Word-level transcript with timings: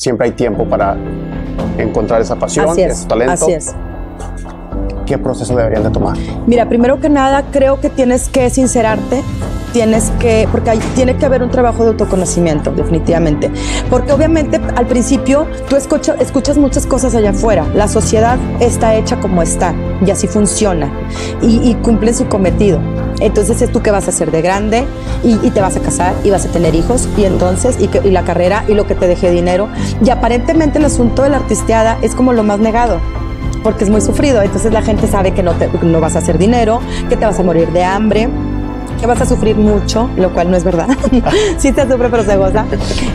siempre 0.00 0.28
hay 0.28 0.32
tiempo 0.32 0.64
para 0.64 0.96
encontrar 1.76 2.22
esa 2.22 2.34
pasión, 2.36 2.70
Así 2.70 2.80
es, 2.80 2.92
ese 3.00 3.06
talento. 3.06 3.32
así 3.34 3.52
es. 3.52 3.74
¿Qué 5.04 5.18
proceso 5.18 5.54
deberían 5.54 5.82
de 5.82 5.90
tomar? 5.90 6.16
Mira, 6.46 6.66
primero 6.68 7.00
que 7.00 7.10
nada, 7.10 7.44
creo 7.50 7.80
que 7.80 7.90
tienes 7.90 8.30
que 8.30 8.48
sincerarte, 8.48 9.22
tienes 9.74 10.10
que, 10.20 10.48
porque 10.50 10.70
hay- 10.70 10.78
tiene 10.94 11.16
que 11.16 11.26
haber 11.26 11.42
un 11.42 11.50
trabajo 11.50 11.82
de 11.82 11.90
autoconocimiento, 11.90 12.70
definitivamente. 12.72 13.50
Porque 13.90 14.12
obviamente 14.12 14.58
al 14.76 14.86
principio 14.86 15.46
tú 15.68 15.76
escucha- 15.76 16.14
escuchas 16.18 16.56
muchas 16.56 16.86
cosas 16.86 17.14
allá 17.14 17.30
afuera. 17.30 17.66
La 17.74 17.86
sociedad 17.86 18.38
está 18.60 18.94
hecha 18.94 19.20
como 19.20 19.42
está 19.42 19.74
y 20.06 20.10
así 20.10 20.28
funciona 20.28 20.90
y, 21.42 21.68
y 21.70 21.74
cumple 21.74 22.14
su 22.14 22.26
cometido. 22.26 22.78
Entonces 23.20 23.60
es 23.62 23.70
tú 23.70 23.82
que 23.82 23.90
vas 23.90 24.06
a 24.06 24.10
hacer 24.10 24.30
de 24.30 24.42
grande 24.42 24.84
y, 25.22 25.34
y 25.46 25.50
te 25.50 25.60
vas 25.60 25.76
a 25.76 25.80
casar 25.80 26.14
y 26.24 26.30
vas 26.30 26.44
a 26.46 26.48
tener 26.48 26.74
hijos 26.74 27.08
y 27.16 27.24
entonces 27.24 27.76
y, 27.78 27.88
que- 27.88 28.00
y 28.06 28.10
la 28.10 28.24
carrera 28.24 28.64
y 28.68 28.74
lo 28.74 28.86
que 28.86 28.94
te 28.94 29.06
deje 29.06 29.30
dinero. 29.30 29.68
Y 30.04 30.10
aparentemente 30.10 30.78
el 30.78 30.84
asunto 30.84 31.22
de 31.22 31.30
la 31.30 31.36
artisteada 31.36 31.98
es 32.02 32.14
como 32.14 32.32
lo 32.32 32.42
más 32.42 32.58
negado 32.60 33.00
porque 33.62 33.84
es 33.84 33.90
muy 33.90 34.00
sufrido. 34.00 34.40
Entonces 34.42 34.72
la 34.72 34.80
gente 34.82 35.06
sabe 35.06 35.32
que 35.32 35.42
no, 35.42 35.52
te- 35.52 35.68
no 35.82 36.00
vas 36.00 36.16
a 36.16 36.20
hacer 36.20 36.38
dinero, 36.38 36.80
que 37.08 37.16
te 37.16 37.24
vas 37.26 37.38
a 37.38 37.42
morir 37.42 37.68
de 37.72 37.84
hambre, 37.84 38.28
que 39.00 39.06
vas 39.06 39.20
a 39.20 39.26
sufrir 39.26 39.56
mucho, 39.56 40.10
lo 40.16 40.32
cual 40.32 40.50
no 40.50 40.56
es 40.56 40.64
verdad. 40.64 40.88
sí 41.58 41.72
se 41.72 41.82
sufre, 41.82 42.08
pero 42.10 42.22
se 42.22 42.36
goza. 42.36 42.66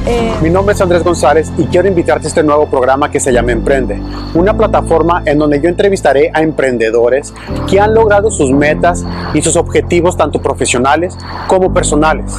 Eh, 0.05 0.33
Mi 0.41 0.49
nombre 0.49 0.73
es 0.73 0.81
Andrés 0.81 1.03
González 1.03 1.51
y 1.57 1.65
quiero 1.65 1.87
invitarte 1.87 2.25
a 2.25 2.29
este 2.29 2.43
nuevo 2.43 2.65
programa 2.67 3.11
que 3.11 3.19
se 3.19 3.31
llama 3.31 3.51
Emprende, 3.51 4.01
una 4.33 4.55
plataforma 4.55 5.21
en 5.25 5.37
donde 5.37 5.61
yo 5.61 5.69
entrevistaré 5.69 6.31
a 6.33 6.41
emprendedores 6.41 7.33
que 7.69 7.79
han 7.79 7.93
logrado 7.93 8.31
sus 8.31 8.51
metas 8.51 9.05
y 9.33 9.41
sus 9.41 9.55
objetivos 9.55 10.17
tanto 10.17 10.41
profesionales 10.41 11.15
como 11.47 11.71
personales. 11.71 12.33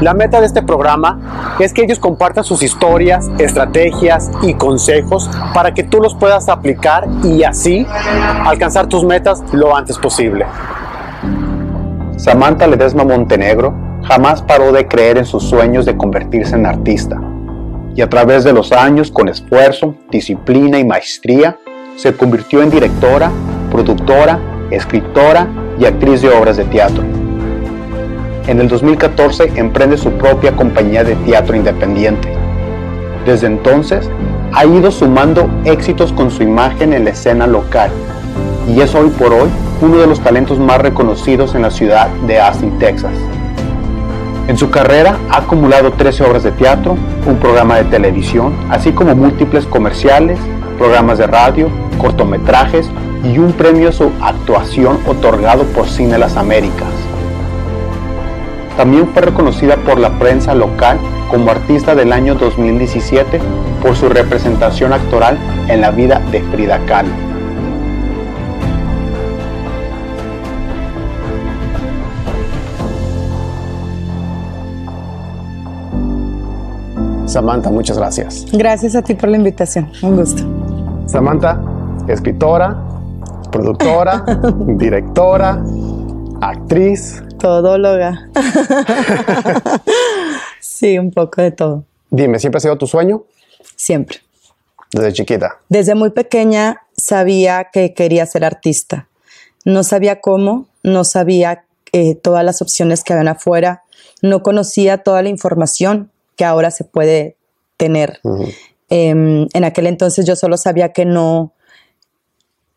La 0.00 0.14
meta 0.14 0.40
de 0.40 0.46
este 0.46 0.62
programa 0.62 1.56
es 1.60 1.72
que 1.72 1.82
ellos 1.82 1.98
compartan 1.98 2.42
sus 2.42 2.62
historias, 2.62 3.30
estrategias 3.38 4.30
y 4.42 4.54
consejos 4.54 5.30
para 5.54 5.74
que 5.74 5.84
tú 5.84 6.00
los 6.00 6.14
puedas 6.14 6.48
aplicar 6.48 7.06
y 7.22 7.44
así 7.44 7.86
alcanzar 8.44 8.88
tus 8.88 9.04
metas 9.04 9.42
lo 9.52 9.76
antes 9.76 9.98
posible. 9.98 10.46
Samantha 12.20 12.66
Ledesma 12.66 13.02
Montenegro 13.02 13.72
jamás 14.02 14.42
paró 14.42 14.72
de 14.72 14.86
creer 14.86 15.16
en 15.16 15.24
sus 15.24 15.42
sueños 15.42 15.86
de 15.86 15.96
convertirse 15.96 16.54
en 16.54 16.66
artista. 16.66 17.18
Y 17.96 18.02
a 18.02 18.10
través 18.10 18.44
de 18.44 18.52
los 18.52 18.72
años, 18.72 19.10
con 19.10 19.30
esfuerzo, 19.30 19.94
disciplina 20.10 20.78
y 20.78 20.84
maestría, 20.84 21.56
se 21.96 22.14
convirtió 22.14 22.62
en 22.62 22.68
directora, 22.68 23.30
productora, 23.70 24.38
escritora 24.70 25.48
y 25.78 25.86
actriz 25.86 26.20
de 26.20 26.28
obras 26.28 26.58
de 26.58 26.64
teatro. 26.64 27.02
En 28.46 28.60
el 28.60 28.68
2014 28.68 29.52
emprende 29.56 29.96
su 29.96 30.10
propia 30.12 30.54
compañía 30.54 31.02
de 31.04 31.16
teatro 31.16 31.56
independiente. 31.56 32.28
Desde 33.24 33.46
entonces 33.46 34.10
ha 34.52 34.66
ido 34.66 34.90
sumando 34.90 35.48
éxitos 35.64 36.12
con 36.12 36.30
su 36.30 36.42
imagen 36.42 36.92
en 36.92 37.04
la 37.04 37.12
escena 37.12 37.46
local 37.46 37.90
y 38.68 38.82
es 38.82 38.94
hoy 38.94 39.08
por 39.08 39.32
hoy 39.32 39.48
uno 39.80 39.96
de 39.96 40.06
los 40.06 40.20
talentos 40.20 40.58
más 40.58 40.78
reconocidos 40.78 41.54
en 41.54 41.62
la 41.62 41.70
ciudad 41.70 42.08
de 42.26 42.40
Austin, 42.40 42.78
Texas. 42.78 43.12
En 44.46 44.58
su 44.58 44.70
carrera 44.70 45.16
ha 45.30 45.38
acumulado 45.38 45.92
13 45.92 46.24
obras 46.24 46.42
de 46.42 46.52
teatro, 46.52 46.96
un 47.26 47.36
programa 47.36 47.76
de 47.76 47.84
televisión, 47.84 48.52
así 48.68 48.92
como 48.92 49.14
múltiples 49.14 49.64
comerciales, 49.64 50.38
programas 50.76 51.18
de 51.18 51.26
radio, 51.26 51.68
cortometrajes 51.98 52.90
y 53.24 53.38
un 53.38 53.52
premio 53.52 53.90
a 53.90 53.92
su 53.92 54.10
actuación 54.20 54.98
otorgado 55.06 55.64
por 55.64 55.88
Cine 55.88 56.18
Las 56.18 56.36
Américas. 56.36 56.88
También 58.76 59.08
fue 59.12 59.22
reconocida 59.22 59.76
por 59.76 59.98
la 59.98 60.10
prensa 60.18 60.54
local 60.54 60.98
como 61.30 61.50
artista 61.50 61.94
del 61.94 62.12
año 62.12 62.34
2017 62.34 63.40
por 63.82 63.94
su 63.94 64.08
representación 64.08 64.92
actoral 64.92 65.38
en 65.68 65.80
la 65.80 65.90
vida 65.90 66.20
de 66.30 66.42
Frida 66.42 66.80
Kahlo. 66.86 67.29
Samantha, 77.30 77.70
muchas 77.70 77.96
gracias. 77.96 78.44
gracias 78.50 78.96
a 78.96 79.02
ti 79.02 79.14
por 79.14 79.28
la 79.28 79.36
invitación. 79.36 79.88
Un 80.02 80.16
gusto. 80.16 80.42
Samantha, 81.06 81.62
escritora, 82.08 82.76
productora, 83.52 84.24
directora, 84.66 85.62
actriz. 86.40 87.22
Todóloga. 87.38 88.28
sí, 90.60 90.98
un 90.98 91.12
poco 91.12 91.40
de 91.40 91.52
todo. 91.52 91.84
Dime, 92.10 92.40
¿siempre 92.40 92.56
ha 92.58 92.62
sido 92.62 92.76
tu 92.76 92.88
sueño? 92.88 93.22
Siempre. 93.76 94.18
Desde 94.92 95.12
chiquita. 95.12 95.58
Desde 95.68 95.94
muy 95.94 96.10
pequeña 96.10 96.82
sabía 96.96 97.68
que 97.72 97.94
quería 97.94 98.26
ser 98.26 98.44
artista. 98.44 99.06
No 99.64 99.84
sabía 99.84 100.20
cómo, 100.20 100.66
no 100.82 101.04
sabía 101.04 101.62
eh, 101.92 102.16
todas 102.16 102.44
las 102.44 102.60
opciones 102.60 103.04
que 103.04 103.12
habían 103.12 103.28
afuera, 103.28 103.84
no 104.20 104.42
conocía 104.42 104.98
toda 105.04 105.22
la 105.22 105.28
información 105.28 106.10
que 106.40 106.46
ahora 106.46 106.70
se 106.70 106.84
puede 106.84 107.36
tener. 107.76 108.18
Em, 108.88 109.46
en 109.52 109.64
aquel 109.64 109.86
entonces 109.86 110.24
yo 110.24 110.36
solo 110.36 110.56
sabía 110.56 110.90
que 110.90 111.04
no, 111.04 111.52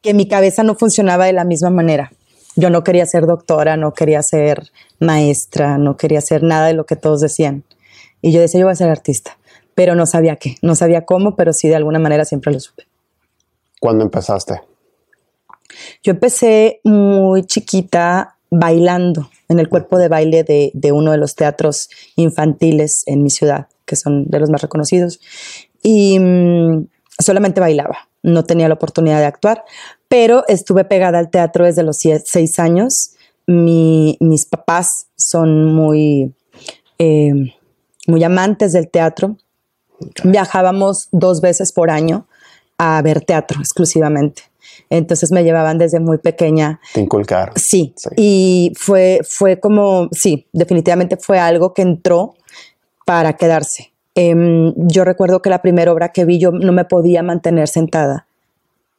que 0.02 0.14
mi 0.14 0.28
cabeza 0.28 0.64
no 0.64 0.76
funcionaba 0.76 1.28
de 1.28 1.32
la 1.32 1.46
misma 1.46 1.70
manera. 1.70 2.12
Yo 2.58 2.70
no 2.70 2.84
quería 2.84 3.06
ser 3.06 3.26
doctora, 3.26 3.78
no 3.78 3.94
quería 3.94 4.22
ser 4.22 4.70
maestra, 5.00 5.78
no 5.78 5.96
quería 5.96 6.20
ser 6.20 6.44
nada 6.44 6.68
de 6.68 6.74
lo 6.74 6.86
que 6.86 6.98
todos 6.98 7.22
decían. 7.22 7.64
Y 8.22 8.34
yo 8.34 8.42
decía, 8.42 8.60
yo 8.60 8.66
voy 8.66 8.74
a 8.74 8.76
ser 8.76 8.90
artista, 8.90 9.38
pero 9.76 9.96
no 9.96 10.08
sabía 10.08 10.36
qué, 10.36 10.58
no 10.62 10.76
sabía 10.76 11.06
cómo, 11.06 11.38
pero 11.38 11.54
sí 11.54 11.70
de 11.70 11.78
alguna 11.78 12.00
manera 12.00 12.26
siempre 12.26 12.52
lo 12.52 12.60
supe. 12.60 12.84
¿Cuándo 13.80 14.04
empezaste? 14.04 14.60
Yo 16.04 16.12
empecé 16.12 16.82
muy 16.84 17.46
chiquita 17.46 18.36
bailando 18.50 19.30
en 19.50 19.60
el 19.60 19.70
cuerpo 19.70 19.98
de 19.98 20.08
baile 20.08 20.44
de, 20.44 20.72
de 20.74 20.92
uno 20.92 21.12
de 21.12 21.18
los 21.18 21.36
teatros 21.36 21.90
infantiles 22.16 23.04
en 23.06 23.24
mi 23.24 23.30
ciudad, 23.30 23.68
que 23.86 23.96
son 23.96 24.26
de 24.26 24.40
los 24.40 24.50
más 24.50 24.62
reconocidos. 24.62 25.20
Y 25.82 26.18
mm, 26.20 26.88
solamente 27.20 27.60
bailaba, 27.60 28.10
no 28.24 28.44
tenía 28.44 28.68
la 28.68 28.76
oportunidad 28.76 29.20
de 29.20 29.26
actuar, 29.26 29.64
pero 30.08 30.44
estuve 30.48 30.86
pegada 30.86 31.20
al 31.20 31.30
teatro 31.30 31.66
desde 31.66 31.84
los 31.84 31.98
seis 32.26 32.60
años. 32.60 33.12
Mi- 33.48 34.18
mis 34.22 34.46
papás 34.46 35.08
son 35.18 35.74
muy, 35.74 36.34
eh, 37.00 37.34
muy 38.08 38.24
amantes 38.24 38.72
del 38.74 38.90
teatro. 38.90 39.38
Viajábamos 40.24 41.08
dos 41.12 41.42
veces 41.42 41.72
por 41.72 41.90
año 41.90 42.28
a 42.78 43.02
ver 43.02 43.22
teatro 43.22 43.60
exclusivamente. 43.60 44.44
Entonces 44.90 45.32
me 45.32 45.44
llevaban 45.44 45.78
desde 45.78 46.00
muy 46.00 46.18
pequeña 46.18 46.80
Te 46.94 47.02
inculcar. 47.02 47.52
Sí, 47.56 47.94
Sí. 47.96 48.10
y 48.18 48.72
fue, 48.76 49.22
fue 49.28 49.60
como, 49.60 50.10
sí, 50.12 50.48
definitivamente 50.54 51.18
fue 51.18 51.40
algo 51.40 51.74
que 51.74 51.82
entró 51.82 52.36
para 53.06 53.34
quedarse. 53.34 53.92
Em, 54.16 54.74
yo 54.78 55.04
recuerdo 55.06 55.42
que 55.42 55.50
la 55.50 55.62
primera 55.62 55.92
obra 55.92 56.10
que 56.10 56.26
vi 56.26 56.40
yo 56.40 56.52
no 56.52 56.72
me 56.72 56.86
podía 56.86 57.24
mantener 57.24 57.68
sentada. 57.68 58.28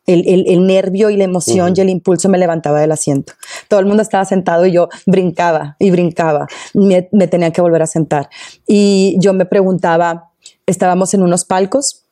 El, 0.06 0.28
el- 0.28 0.44
el 0.48 0.66
nervio 0.66 1.08
y 1.08 1.16
la 1.16 1.24
emoción 1.24 1.72
y 1.76 1.80
el 1.80 1.88
impulso 1.88 2.28
me 2.28 2.36
levantaba 2.36 2.78
del 2.80 2.92
asiento. 2.92 3.32
Todo 3.68 3.80
el 3.80 3.86
mundo 3.86 4.02
estaba 4.02 4.24
sentado 4.26 4.66
y 4.66 4.72
yo 4.72 4.88
brincaba 5.06 5.76
y 5.78 5.90
brincaba. 5.90 6.46
Me, 6.74 7.08
me 7.12 7.26
tenía 7.26 7.52
que 7.52 7.62
volver 7.62 7.80
a 7.80 7.86
sentar. 7.86 8.28
Y 8.66 9.16
yo 9.18 9.32
me 9.32 9.46
preguntaba, 9.46 10.30
estábamos 10.66 11.14
en 11.14 11.22
unos 11.22 11.46
palcos, 11.46 12.02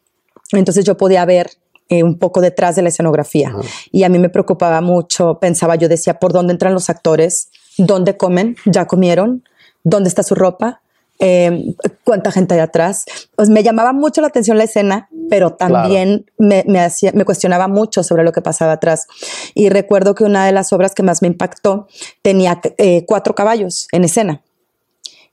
entonces 0.52 0.84
yo 0.86 0.96
podía 0.96 1.24
ver 1.26 1.50
eh, 1.92 2.02
un 2.02 2.18
poco 2.18 2.40
detrás 2.40 2.74
de 2.74 2.80
la 2.80 2.88
escenografía. 2.88 3.54
Y 3.90 4.04
a 4.04 4.08
mí 4.08 4.18
me 4.18 4.30
preocupaba 4.30 4.80
mucho, 4.80 5.38
pensaba, 5.38 5.76
yo 5.76 5.90
decía, 5.90 6.18
¿por 6.18 6.32
dónde 6.32 6.54
entran 6.54 6.72
los 6.72 6.88
actores? 6.88 7.50
¿Dónde 7.76 8.16
comen? 8.16 8.56
¿Ya 8.64 8.86
comieron? 8.86 9.44
¿Dónde 9.84 10.08
está 10.08 10.22
su 10.22 10.34
ropa? 10.34 10.80
Eh, 11.18 11.74
¿Cuánta 12.02 12.32
gente 12.32 12.54
hay 12.54 12.60
atrás? 12.60 13.04
Pues 13.36 13.50
me 13.50 13.62
llamaba 13.62 13.92
mucho 13.92 14.22
la 14.22 14.28
atención 14.28 14.56
la 14.56 14.64
escena, 14.64 15.10
pero 15.28 15.52
también 15.52 16.24
me, 16.38 16.64
me 16.66 16.80
hacía, 16.80 17.12
me 17.12 17.26
cuestionaba 17.26 17.68
mucho 17.68 18.02
sobre 18.02 18.24
lo 18.24 18.32
que 18.32 18.40
pasaba 18.40 18.72
atrás. 18.72 19.06
Y 19.54 19.68
recuerdo 19.68 20.14
que 20.14 20.24
una 20.24 20.46
de 20.46 20.52
las 20.52 20.72
obras 20.72 20.94
que 20.94 21.02
más 21.02 21.20
me 21.20 21.28
impactó 21.28 21.88
tenía 22.22 22.58
eh, 22.78 23.04
cuatro 23.06 23.34
caballos 23.34 23.86
en 23.92 24.04
escena 24.04 24.42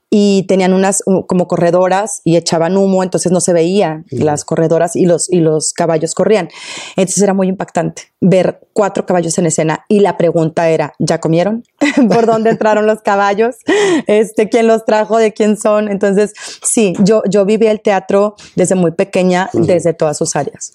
y 0.10 0.46
tenían 0.48 0.74
unas 0.74 1.04
como 1.28 1.48
corredoras 1.48 2.22
y 2.24 2.36
echaban 2.36 2.78
humo, 2.78 3.04
entonces 3.04 3.32
no 3.32 3.42
se 3.42 3.54
veían 3.54 4.06
las 4.10 4.44
corredoras 4.44 4.96
y 4.96 5.06
los, 5.06 5.32
y 5.32 5.40
los 5.40 5.74
caballos 5.74 6.16
corrían. 6.16 6.50
Entonces 6.96 7.22
era 7.22 7.34
muy 7.34 7.48
impactante 7.48 8.04
ver 8.20 8.68
cuatro 8.74 9.06
caballos 9.06 9.38
en 9.38 9.46
escena 9.46 9.86
y 9.88 10.00
la 10.00 10.18
pregunta 10.18 10.70
era, 10.70 10.94
¿ya 10.98 11.20
comieron? 11.20 11.64
¿Por 12.10 12.26
dónde 12.26 12.50
entraron 12.50 12.88
los 12.88 13.02
caballos? 13.02 13.58
Este, 14.08 14.50
¿Quién 14.50 14.68
los 14.68 14.86
trajo? 14.86 15.18
¿De 15.18 15.34
quién 15.34 15.58
son? 15.58 15.90
Entonces, 15.90 16.34
sí, 16.64 16.94
yo, 17.00 17.22
yo 17.30 17.46
viví 17.46 17.68
el 17.68 17.82
teatro 17.82 18.36
desde 18.56 18.76
muy 18.76 18.92
pequeña, 18.92 19.50
desde 19.54 19.94
todas 19.94 20.18
sus 20.18 20.36
áreas. 20.36 20.74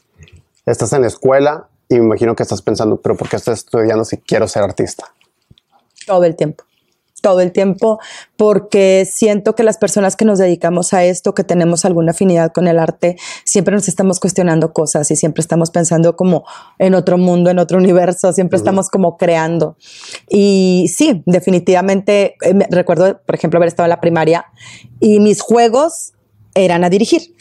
Estás 0.64 0.92
en 0.92 1.02
la 1.02 1.08
escuela 1.08 1.68
y 1.88 1.96
me 1.96 2.04
imagino 2.04 2.36
que 2.36 2.44
estás 2.44 2.62
pensando, 2.62 3.00
pero 3.00 3.16
¿por 3.16 3.28
qué 3.28 3.36
estoy 3.36 3.54
estudiando 3.54 4.04
si 4.04 4.18
quiero 4.18 4.46
ser 4.46 4.62
artista? 4.62 5.12
Todo 6.06 6.24
el 6.24 6.36
tiempo. 6.36 6.64
Todo 7.24 7.40
el 7.40 7.52
tiempo 7.52 7.98
porque 8.36 9.08
siento 9.10 9.54
que 9.54 9.62
las 9.62 9.78
personas 9.78 10.14
que 10.14 10.26
nos 10.26 10.38
dedicamos 10.38 10.92
a 10.92 11.04
esto, 11.04 11.32
que 11.32 11.42
tenemos 11.42 11.86
alguna 11.86 12.10
afinidad 12.10 12.52
con 12.52 12.68
el 12.68 12.78
arte, 12.78 13.16
siempre 13.46 13.74
nos 13.74 13.88
estamos 13.88 14.20
cuestionando 14.20 14.74
cosas 14.74 15.10
y 15.10 15.16
siempre 15.16 15.40
estamos 15.40 15.70
pensando 15.70 16.16
como 16.16 16.44
en 16.78 16.94
otro 16.94 17.16
mundo, 17.16 17.48
en 17.48 17.58
otro 17.58 17.78
universo, 17.78 18.34
siempre 18.34 18.58
estamos 18.58 18.90
como 18.90 19.16
creando. 19.16 19.78
Y 20.28 20.92
sí, 20.94 21.22
definitivamente, 21.24 22.36
eh, 22.42 22.66
recuerdo, 22.68 23.18
por 23.24 23.34
ejemplo, 23.34 23.56
haber 23.56 23.68
estado 23.68 23.86
en 23.86 23.90
la 23.90 24.02
primaria 24.02 24.44
y 25.00 25.18
mis 25.18 25.40
juegos 25.40 26.12
eran 26.54 26.84
a 26.84 26.90
dirigir. 26.90 27.34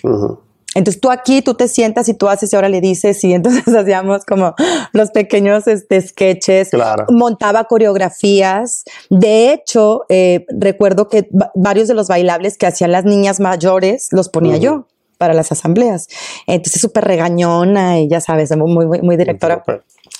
Entonces 0.75 0.99
tú 0.99 1.11
aquí, 1.11 1.41
tú 1.41 1.53
te 1.53 1.67
sientas 1.67 2.09
y 2.09 2.13
tú 2.13 2.27
haces 2.27 2.51
y 2.51 2.55
ahora 2.55 2.69
le 2.69 2.81
dices 2.81 3.23
y 3.23 3.33
entonces 3.33 3.67
hacíamos 3.75 4.25
como 4.25 4.55
los 4.91 5.11
pequeños 5.11 5.67
este, 5.67 6.01
sketches, 6.01 6.71
montaba 7.09 7.65
coreografías. 7.65 8.83
De 9.09 9.51
hecho, 9.53 10.01
eh, 10.09 10.45
recuerdo 10.49 11.09
que 11.09 11.27
varios 11.55 11.87
de 11.87 11.93
los 11.93 12.07
bailables 12.07 12.57
que 12.57 12.65
hacían 12.65 12.91
las 12.91 13.05
niñas 13.05 13.39
mayores 13.39 14.07
los 14.11 14.29
ponía 14.29 14.57
yo 14.57 14.87
para 15.17 15.33
las 15.33 15.51
asambleas. 15.51 16.07
Entonces 16.47 16.81
súper 16.81 17.05
regañona 17.05 17.99
y 17.99 18.09
ya 18.09 18.19
sabes, 18.19 18.55
muy, 18.57 18.85
muy, 18.85 19.01
muy 19.01 19.15
directora. 19.15 19.63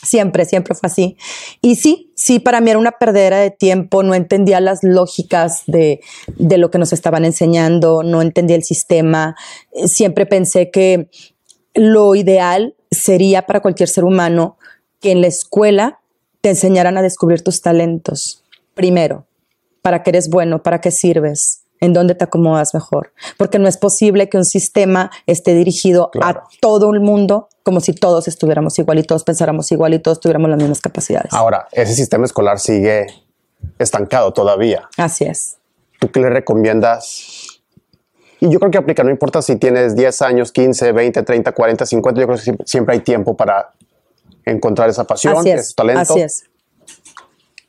Siempre, 0.03 0.45
siempre 0.45 0.75
fue 0.75 0.87
así. 0.87 1.17
Y 1.61 1.77
sí, 1.77 2.11
sí, 2.15 2.39
para 2.39 2.61
mí 2.61 2.69
era 2.69 2.79
una 2.79 2.91
perdera 2.91 3.39
de 3.39 3.51
tiempo, 3.51 4.03
no 4.03 4.13
entendía 4.13 4.59
las 4.59 4.79
lógicas 4.83 5.63
de, 5.65 6.01
de 6.37 6.57
lo 6.57 6.69
que 6.69 6.77
nos 6.77 6.93
estaban 6.93 7.25
enseñando, 7.25 8.03
no 8.03 8.21
entendía 8.21 8.55
el 8.55 8.63
sistema. 8.63 9.35
Siempre 9.85 10.25
pensé 10.25 10.69
que 10.71 11.09
lo 11.73 12.15
ideal 12.15 12.75
sería 12.91 13.45
para 13.45 13.61
cualquier 13.61 13.89
ser 13.89 14.03
humano 14.03 14.57
que 14.99 15.11
en 15.11 15.21
la 15.21 15.27
escuela 15.27 15.99
te 16.41 16.49
enseñaran 16.49 16.97
a 16.97 17.01
descubrir 17.01 17.41
tus 17.41 17.61
talentos, 17.61 18.43
primero, 18.73 19.25
para 19.81 20.03
qué 20.03 20.11
eres 20.11 20.29
bueno, 20.29 20.61
para 20.61 20.81
qué 20.81 20.91
sirves, 20.91 21.62
en 21.83 21.91
dónde 21.91 22.15
te 22.15 22.23
acomodas 22.23 22.73
mejor. 22.73 23.11
Porque 23.37 23.59
no 23.59 23.67
es 23.67 23.77
posible 23.77 24.29
que 24.29 24.37
un 24.37 24.45
sistema 24.45 25.11
esté 25.27 25.53
dirigido 25.53 26.11
a 26.21 26.43
todo 26.61 26.93
el 26.93 27.01
mundo 27.01 27.49
como 27.63 27.81
si 27.81 27.93
todos 27.93 28.29
estuviéramos 28.29 28.79
igual 28.79 28.99
y 28.99 29.03
todos 29.03 29.25
pensáramos 29.25 29.69
igual 29.71 29.93
y 29.93 29.99
todos 29.99 30.21
tuviéramos 30.21 30.49
las 30.49 30.59
mismas 30.59 30.79
capacidades. 30.79 31.33
Ahora, 31.33 31.67
ese 31.73 31.93
sistema 31.93 32.23
escolar 32.25 32.59
sigue 32.59 33.07
estancado 33.79 34.31
todavía. 34.31 34.89
Así 34.97 35.25
es. 35.25 35.57
¿Tú 35.99 36.09
qué 36.09 36.21
le 36.21 36.29
recomiendas? 36.29 37.59
Y 38.39 38.49
yo 38.49 38.59
creo 38.59 38.71
que 38.71 38.77
aplica, 38.77 39.03
no 39.03 39.09
importa 39.09 39.41
si 39.41 39.57
tienes 39.57 39.95
10 39.95 40.21
años, 40.21 40.53
15, 40.53 40.93
20, 40.93 41.23
30, 41.23 41.51
40, 41.51 41.85
50, 41.85 42.21
yo 42.21 42.27
creo 42.27 42.39
que 42.39 42.63
siempre 42.65 42.95
hay 42.95 43.01
tiempo 43.01 43.35
para 43.35 43.71
encontrar 44.45 44.89
esa 44.89 45.03
pasión, 45.03 45.45
ese 45.45 45.73
talento. 45.73 46.13
Así 46.13 46.21
es. 46.21 46.45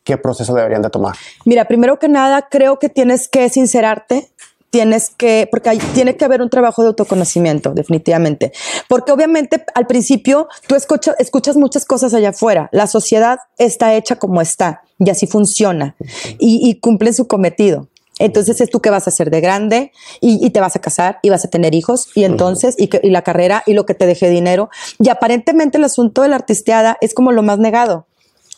¿Qué 0.04 0.18
proceso 0.18 0.54
deberían 0.54 0.82
de 0.82 0.90
tomar? 0.90 1.16
Mira, 1.44 1.64
primero 1.66 1.98
que 1.98 2.08
nada, 2.08 2.48
creo 2.50 2.78
que 2.78 2.88
tienes 2.88 3.28
que 3.28 3.48
sincerarte, 3.48 4.30
tienes 4.70 5.10
que, 5.10 5.48
porque 5.50 5.70
hay, 5.70 5.78
tiene 5.78 6.16
que 6.16 6.24
haber 6.24 6.42
un 6.42 6.50
trabajo 6.50 6.82
de 6.82 6.88
autoconocimiento, 6.88 7.72
definitivamente. 7.72 8.52
Porque 8.88 9.12
obviamente 9.12 9.64
al 9.74 9.86
principio 9.86 10.48
tú 10.66 10.74
escuchas, 10.74 11.16
escuchas 11.18 11.56
muchas 11.56 11.84
cosas 11.84 12.12
allá 12.14 12.30
afuera. 12.30 12.68
La 12.72 12.86
sociedad 12.86 13.38
está 13.58 13.94
hecha 13.94 14.16
como 14.16 14.40
está 14.40 14.82
y 14.98 15.10
así 15.10 15.26
funciona 15.26 15.96
y, 16.38 16.68
y 16.68 16.80
cumplen 16.80 17.14
su 17.14 17.26
cometido. 17.26 17.88
Entonces 18.18 18.60
es 18.60 18.70
tú 18.70 18.80
que 18.80 18.90
vas 18.90 19.06
a 19.06 19.10
hacer 19.10 19.30
de 19.30 19.40
grande 19.40 19.92
y, 20.20 20.50
te 20.50 20.60
vas 20.60 20.76
a 20.76 20.80
casar 20.80 21.18
y 21.22 21.30
vas 21.30 21.44
a 21.44 21.48
tener 21.48 21.74
hijos 21.74 22.08
y 22.14 22.24
entonces 22.24 22.76
y, 22.78 22.88
y, 23.02 23.10
la 23.10 23.22
carrera 23.22 23.64
y 23.66 23.74
lo 23.74 23.86
que 23.86 23.94
te 23.94 24.06
deje 24.06 24.28
dinero. 24.28 24.70
Y 24.98 25.08
aparentemente 25.08 25.78
el 25.78 25.84
asunto 25.84 26.22
de 26.22 26.28
la 26.28 26.36
artisteada 26.36 26.96
es 27.00 27.12
como 27.12 27.32
lo 27.32 27.42
más 27.42 27.58
negado 27.58 28.06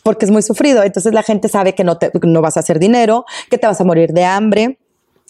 porque 0.06 0.25
es 0.25 0.31
muy 0.31 0.43
sufrido. 0.43 0.85
Entonces 0.85 1.12
la 1.12 1.25
gente 1.25 1.49
sabe 1.49 1.75
que 1.75 1.82
no, 1.82 1.99
te, 1.99 2.12
no 2.23 2.41
vas 2.41 2.56
a 2.56 2.61
hacer 2.61 2.79
dinero, 2.79 3.25
que 3.50 3.58
te 3.58 3.67
vas 3.67 3.81
a 3.81 3.85
morir 3.85 4.12
de 4.12 4.25
hambre 4.25 4.79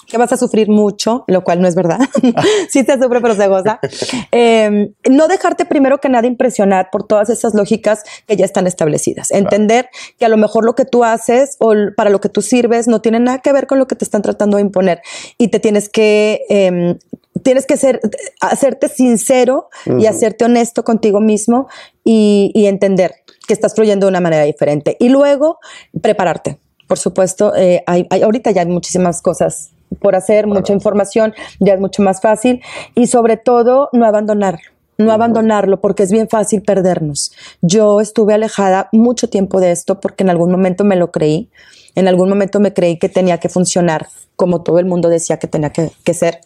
que 0.06 0.18
vas 0.18 0.32
a 0.32 0.36
sufrir 0.36 0.68
mucho, 0.68 1.24
lo 1.26 1.42
cual 1.42 1.60
no 1.60 1.66
es 1.66 1.74
verdad. 1.74 1.98
sí 2.68 2.84
se 2.84 2.92
sufre, 2.92 3.20
pero 3.20 3.34
se 3.34 3.48
goza. 3.48 3.80
Em, 4.30 4.92
no 5.10 5.26
dejarte 5.26 5.64
primero 5.64 5.98
que 5.98 6.08
nada 6.08 6.28
impresionar 6.28 6.90
por 6.92 7.04
todas 7.04 7.28
esas 7.28 7.54
lógicas 7.54 8.04
que 8.28 8.36
ya 8.36 8.44
están 8.44 8.68
establecidas. 8.68 9.32
Entender 9.32 9.88
que 10.16 10.26
a 10.26 10.28
lo 10.28 10.36
mejor 10.36 10.64
lo 10.64 10.74
que 10.74 10.84
tú 10.84 11.02
haces 11.02 11.56
o 11.58 11.72
para 11.96 12.10
lo 12.10 12.20
que 12.20 12.28
tú 12.28 12.42
sirves 12.42 12.86
no 12.86 13.00
tiene 13.00 13.18
nada 13.18 13.38
que 13.38 13.52
ver 13.52 13.66
con 13.66 13.78
lo 13.78 13.88
que 13.88 13.96
te 13.96 14.04
están 14.04 14.22
tratando 14.22 14.58
de 14.58 14.62
imponer 14.62 15.00
y 15.38 15.48
te 15.48 15.58
tienes 15.58 15.88
que 15.88 16.42
em, 16.50 16.98
tienes 17.42 17.66
que 17.66 17.76
ser, 17.76 18.00
hacerte 18.40 18.88
sincero 18.88 19.68
y 19.98 20.06
hacerte 20.06 20.44
honesto 20.44 20.84
contigo 20.84 21.20
mismo 21.20 21.68
y, 22.04 22.52
y 22.54 22.66
entender 22.66 23.14
que 23.46 23.54
estás 23.54 23.74
fluyendo 23.74 24.06
de 24.06 24.10
una 24.10 24.20
manera 24.20 24.44
diferente. 24.44 24.96
Y 24.98 25.08
luego, 25.08 25.58
prepararte. 26.00 26.58
Por 26.86 26.98
supuesto, 26.98 27.54
eh, 27.56 27.82
hay, 27.86 28.06
ahorita 28.10 28.50
ya 28.50 28.62
hay 28.62 28.68
muchísimas 28.68 29.22
cosas 29.22 29.70
por 30.00 30.14
hacer, 30.14 30.46
mucha 30.46 30.72
información, 30.72 31.34
ya 31.58 31.74
es 31.74 31.80
mucho 31.80 32.02
más 32.02 32.20
fácil. 32.20 32.62
Y 32.94 33.06
sobre 33.06 33.36
todo, 33.36 33.88
no 33.92 34.06
abandonarlo. 34.06 34.70
No 34.98 35.12
abandonarlo 35.12 35.80
porque 35.80 36.04
es 36.04 36.10
bien 36.10 36.28
fácil 36.28 36.62
perdernos. 36.62 37.32
Yo 37.60 38.00
estuve 38.00 38.32
alejada 38.32 38.88
mucho 38.92 39.28
tiempo 39.28 39.60
de 39.60 39.70
esto 39.70 40.00
porque 40.00 40.24
en 40.24 40.30
algún 40.30 40.50
momento 40.50 40.84
me 40.84 40.96
lo 40.96 41.10
creí. 41.10 41.50
En 41.94 42.08
algún 42.08 42.30
momento 42.30 42.60
me 42.60 42.72
creí 42.72 42.98
que 42.98 43.10
tenía 43.10 43.38
que 43.38 43.50
funcionar 43.50 44.08
como 44.36 44.62
todo 44.62 44.78
el 44.78 44.86
mundo 44.86 45.08
decía 45.08 45.38
que 45.38 45.48
tenía 45.48 45.70
que, 45.70 46.14
ser. 46.14 46.40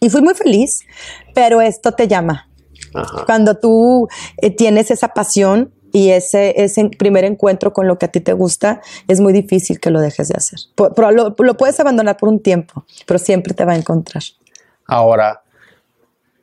Y 0.00 0.08
fui 0.08 0.22
muy 0.22 0.34
feliz, 0.34 0.80
pero 1.34 1.60
esto 1.60 1.92
te 1.92 2.08
llama. 2.08 2.48
Cuando 3.26 3.56
tú 3.56 4.08
eh, 4.38 4.50
tienes 4.50 4.90
esa 4.90 5.08
pasión, 5.08 5.72
y 5.96 6.10
ese, 6.10 6.62
ese 6.62 6.90
primer 6.90 7.24
encuentro 7.24 7.72
con 7.72 7.88
lo 7.88 7.98
que 7.98 8.04
a 8.04 8.08
ti 8.08 8.20
te 8.20 8.34
gusta 8.34 8.82
es 9.08 9.22
muy 9.22 9.32
difícil 9.32 9.80
que 9.80 9.88
lo 9.88 9.98
dejes 10.02 10.28
de 10.28 10.34
hacer. 10.36 10.58
Pero 10.94 11.10
lo, 11.10 11.56
puedes 11.56 11.80
abandonar 11.80 12.18
por 12.18 12.28
un 12.28 12.40
tiempo, 12.40 12.84
pero 13.06 13.18
siempre 13.18 13.54
te 13.54 13.64
va 13.64 13.72
a 13.72 13.76
encontrar. 13.76 14.22
Ahora, 14.84 15.40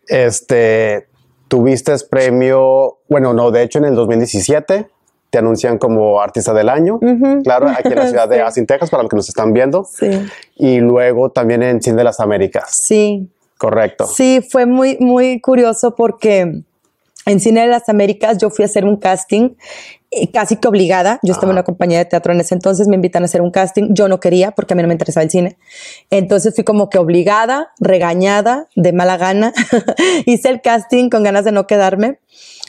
este, 0.07 1.07
tuviste 1.47 1.93
premio, 2.09 2.97
bueno, 3.07 3.31
no, 3.35 3.51
de 3.51 3.61
hecho 3.61 3.77
en 3.77 3.85
el 3.85 3.93
2017 3.93 4.89
te 5.29 5.37
anuncian 5.37 5.77
como 5.77 6.19
artista 6.19 6.51
del 6.51 6.69
año, 6.69 6.99
claro, 7.43 7.67
aquí 7.69 7.89
en 7.89 7.95
la 7.95 8.07
ciudad 8.07 8.27
de 8.27 8.41
Austin, 8.41 8.65
Texas, 8.65 8.89
para 8.89 9.03
los 9.03 9.09
que 9.11 9.17
nos 9.17 9.29
están 9.29 9.53
viendo. 9.53 9.83
Sí. 9.83 10.09
Y 10.55 10.79
luego 10.79 11.29
también 11.29 11.61
en 11.61 11.79
Cine 11.79 11.97
de 11.97 12.05
las 12.05 12.19
Américas. 12.19 12.75
Sí. 12.83 13.29
Correcto. 13.59 14.07
Sí, 14.07 14.41
fue 14.41 14.65
muy, 14.65 14.97
muy 14.99 15.39
curioso 15.41 15.93
porque 15.93 16.63
en 17.25 17.39
Cine 17.39 17.61
de 17.61 17.67
las 17.67 17.89
Américas 17.89 18.37
yo 18.37 18.49
fui 18.49 18.63
a 18.63 18.65
hacer 18.65 18.85
un 18.85 18.97
casting 18.97 19.51
eh, 20.11 20.29
casi 20.31 20.57
que 20.57 20.67
obligada. 20.67 21.19
Yo 21.23 21.33
estaba 21.33 21.51
en 21.51 21.55
una 21.55 21.63
compañía 21.63 21.97
de 21.97 22.05
teatro 22.05 22.33
en 22.33 22.41
ese 22.41 22.53
entonces, 22.53 22.87
me 22.87 22.95
invitan 22.95 23.23
a 23.23 23.25
hacer 23.25 23.41
un 23.41 23.51
casting. 23.51 23.93
Yo 23.93 24.07
no 24.07 24.19
quería 24.19 24.51
porque 24.51 24.73
a 24.73 24.75
mí 24.75 24.81
no 24.81 24.87
me 24.87 24.93
interesaba 24.93 25.23
el 25.23 25.31
cine. 25.31 25.57
Entonces 26.09 26.53
fui 26.53 26.63
como 26.63 26.89
que 26.89 26.97
obligada, 26.97 27.71
regañada, 27.79 28.67
de 28.75 28.93
mala 28.93 29.17
gana. 29.17 29.53
Hice 30.25 30.49
el 30.49 30.61
casting 30.61 31.09
con 31.09 31.23
ganas 31.23 31.45
de 31.45 31.51
no 31.51 31.65
quedarme 31.65 32.19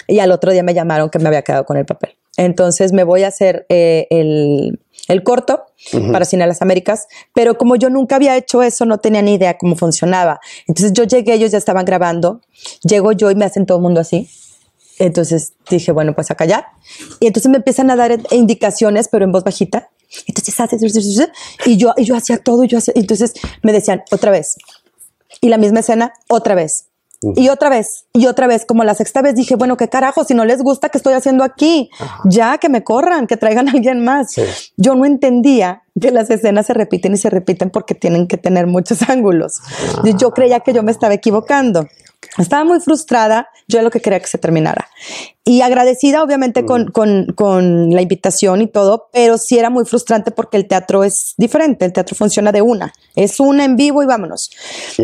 y 0.06 0.20
al 0.20 0.32
otro 0.32 0.52
día 0.52 0.62
me 0.62 0.74
llamaron 0.74 1.10
que 1.10 1.18
me 1.18 1.28
había 1.28 1.42
quedado 1.42 1.64
con 1.64 1.76
el 1.76 1.84
papel. 1.84 2.16
Entonces 2.36 2.92
me 2.92 3.04
voy 3.04 3.22
a 3.22 3.28
hacer 3.28 3.66
eh, 3.68 4.06
el, 4.10 4.80
el 5.08 5.22
corto 5.22 5.64
para 6.12 6.24
Cine 6.24 6.44
de 6.44 6.48
las 6.48 6.62
Américas, 6.62 7.06
pero 7.34 7.58
como 7.58 7.76
yo 7.76 7.90
nunca 7.90 8.16
había 8.16 8.36
hecho 8.36 8.62
eso, 8.62 8.86
no 8.86 8.98
tenía 8.98 9.22
ni 9.22 9.34
idea 9.34 9.58
cómo 9.58 9.76
funcionaba. 9.76 10.40
Entonces 10.66 10.92
yo 10.92 11.04
llegué, 11.04 11.34
ellos 11.34 11.52
ya 11.52 11.58
estaban 11.58 11.84
grabando, 11.84 12.40
llego 12.82 13.12
yo 13.12 13.30
y 13.30 13.34
me 13.34 13.44
hacen 13.44 13.66
todo 13.66 13.78
el 13.78 13.82
mundo 13.82 14.00
así. 14.00 14.28
Entonces 14.98 15.54
dije, 15.68 15.92
bueno, 15.92 16.14
pues 16.14 16.30
a 16.30 16.34
callar. 16.34 16.66
Y 17.20 17.26
entonces 17.26 17.50
me 17.50 17.58
empiezan 17.58 17.90
a 17.90 17.96
dar 17.96 18.18
indicaciones, 18.30 19.08
pero 19.08 19.24
en 19.24 19.32
voz 19.32 19.44
bajita. 19.44 19.90
Entonces 20.26 20.58
haces, 20.60 20.82
y 21.64 21.76
yo, 21.76 21.92
y 21.96 22.04
yo 22.04 22.16
hacía 22.16 22.38
todo, 22.38 22.64
y 22.64 22.68
yo 22.68 22.78
hacía, 22.78 22.94
entonces 22.96 23.34
me 23.62 23.72
decían, 23.72 24.02
otra 24.10 24.30
vez. 24.30 24.56
Y 25.40 25.48
la 25.48 25.58
misma 25.58 25.80
escena, 25.80 26.12
otra 26.28 26.54
vez. 26.54 26.86
Y 27.36 27.48
otra 27.48 27.70
vez, 27.70 28.04
y 28.12 28.26
otra 28.26 28.46
vez, 28.46 28.66
como 28.66 28.84
la 28.84 28.94
sexta 28.94 29.22
vez 29.22 29.34
dije, 29.34 29.56
bueno, 29.56 29.76
qué 29.78 29.88
carajo, 29.88 30.24
si 30.24 30.34
no 30.34 30.44
les 30.44 30.62
gusta, 30.62 30.90
¿qué 30.90 30.98
estoy 30.98 31.14
haciendo 31.14 31.42
aquí? 31.42 31.90
Ya 32.24 32.58
que 32.58 32.68
me 32.68 32.84
corran, 32.84 33.26
que 33.26 33.38
traigan 33.38 33.68
a 33.68 33.72
alguien 33.72 34.04
más. 34.04 34.34
Yo 34.76 34.94
no 34.94 35.06
entendía 35.06 35.83
que 36.00 36.10
las 36.10 36.30
escenas 36.30 36.66
se 36.66 36.74
repiten 36.74 37.14
y 37.14 37.16
se 37.16 37.30
repiten 37.30 37.70
porque 37.70 37.94
tienen 37.94 38.26
que 38.26 38.36
tener 38.36 38.66
muchos 38.66 39.02
ángulos. 39.08 39.60
Yo 40.18 40.32
creía 40.32 40.60
que 40.60 40.72
yo 40.72 40.82
me 40.82 40.92
estaba 40.92 41.14
equivocando. 41.14 41.86
Estaba 42.38 42.64
muy 42.64 42.80
frustrada, 42.80 43.48
yo 43.68 43.82
lo 43.82 43.90
que 43.90 44.00
quería 44.00 44.18
que 44.18 44.26
se 44.26 44.38
terminara. 44.38 44.88
Y 45.44 45.60
agradecida 45.60 46.22
obviamente 46.22 46.64
con, 46.64 46.86
con, 46.90 47.90
la 47.90 48.00
invitación 48.00 48.62
y 48.62 48.66
todo, 48.66 49.08
pero 49.12 49.36
sí 49.36 49.58
era 49.58 49.68
muy 49.68 49.84
frustrante 49.84 50.30
porque 50.30 50.56
el 50.56 50.66
teatro 50.66 51.04
es 51.04 51.34
diferente, 51.36 51.84
el 51.84 51.92
teatro 51.92 52.16
funciona 52.16 52.50
de 52.50 52.62
una, 52.62 52.94
es 53.14 53.38
una 53.40 53.64
en 53.64 53.76
vivo 53.76 54.02
y 54.02 54.06
vámonos. 54.06 54.50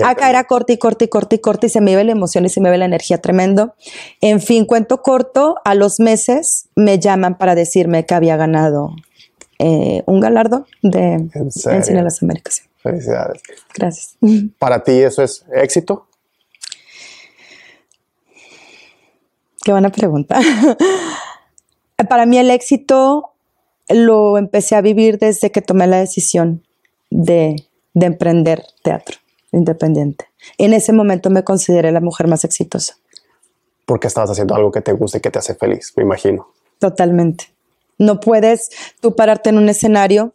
Acá 0.02 0.30
era 0.30 0.44
corte 0.44 0.72
y 0.72 0.78
corte 0.78 1.04
y 1.04 1.08
corte 1.08 1.36
y 1.36 1.38
corte 1.40 1.66
y 1.66 1.70
se 1.70 1.82
me 1.82 1.92
iba 1.92 2.02
la 2.02 2.12
emoción 2.12 2.46
y 2.46 2.48
se 2.48 2.60
me 2.60 2.70
ve 2.70 2.78
la 2.78 2.86
energía 2.86 3.20
tremendo. 3.20 3.74
En 4.22 4.40
fin, 4.40 4.64
cuento 4.64 5.02
corto, 5.02 5.56
a 5.64 5.74
los 5.74 6.00
meses 6.00 6.68
me 6.74 6.98
llaman 6.98 7.36
para 7.36 7.54
decirme 7.54 8.06
que 8.06 8.14
había 8.14 8.36
ganado 8.36 8.94
eh, 9.62 10.02
un 10.06 10.20
galardo 10.20 10.64
de 10.80 11.28
¿En, 11.34 11.50
Cine 11.50 11.80
de 11.80 12.02
las 12.02 12.22
Américas. 12.22 12.62
Felicidades. 12.78 13.42
Gracias. 13.74 14.16
¿Para 14.58 14.82
ti 14.82 14.92
eso 14.92 15.22
es 15.22 15.44
éxito? 15.52 16.06
Qué 19.62 19.72
buena 19.72 19.90
pregunta. 19.90 20.40
Para 22.08 22.24
mí 22.24 22.38
el 22.38 22.50
éxito 22.50 23.34
lo 23.90 24.38
empecé 24.38 24.76
a 24.76 24.80
vivir 24.80 25.18
desde 25.18 25.52
que 25.52 25.60
tomé 25.60 25.86
la 25.86 25.98
decisión 25.98 26.64
de, 27.10 27.56
de 27.92 28.06
emprender 28.06 28.64
teatro 28.82 29.18
independiente. 29.52 30.24
En 30.56 30.72
ese 30.72 30.94
momento 30.94 31.28
me 31.28 31.44
consideré 31.44 31.92
la 31.92 32.00
mujer 32.00 32.28
más 32.28 32.44
exitosa. 32.44 32.96
Porque 33.84 34.06
estabas 34.06 34.30
haciendo 34.30 34.54
algo 34.54 34.70
que 34.70 34.80
te 34.80 34.92
gusta 34.92 35.18
y 35.18 35.20
que 35.20 35.30
te 35.30 35.38
hace 35.38 35.54
feliz, 35.54 35.92
me 35.96 36.02
imagino. 36.02 36.48
Totalmente. 36.78 37.52
No 38.00 38.18
puedes 38.18 38.70
tú 39.00 39.14
pararte 39.14 39.50
en 39.50 39.58
un 39.58 39.68
escenario 39.68 40.32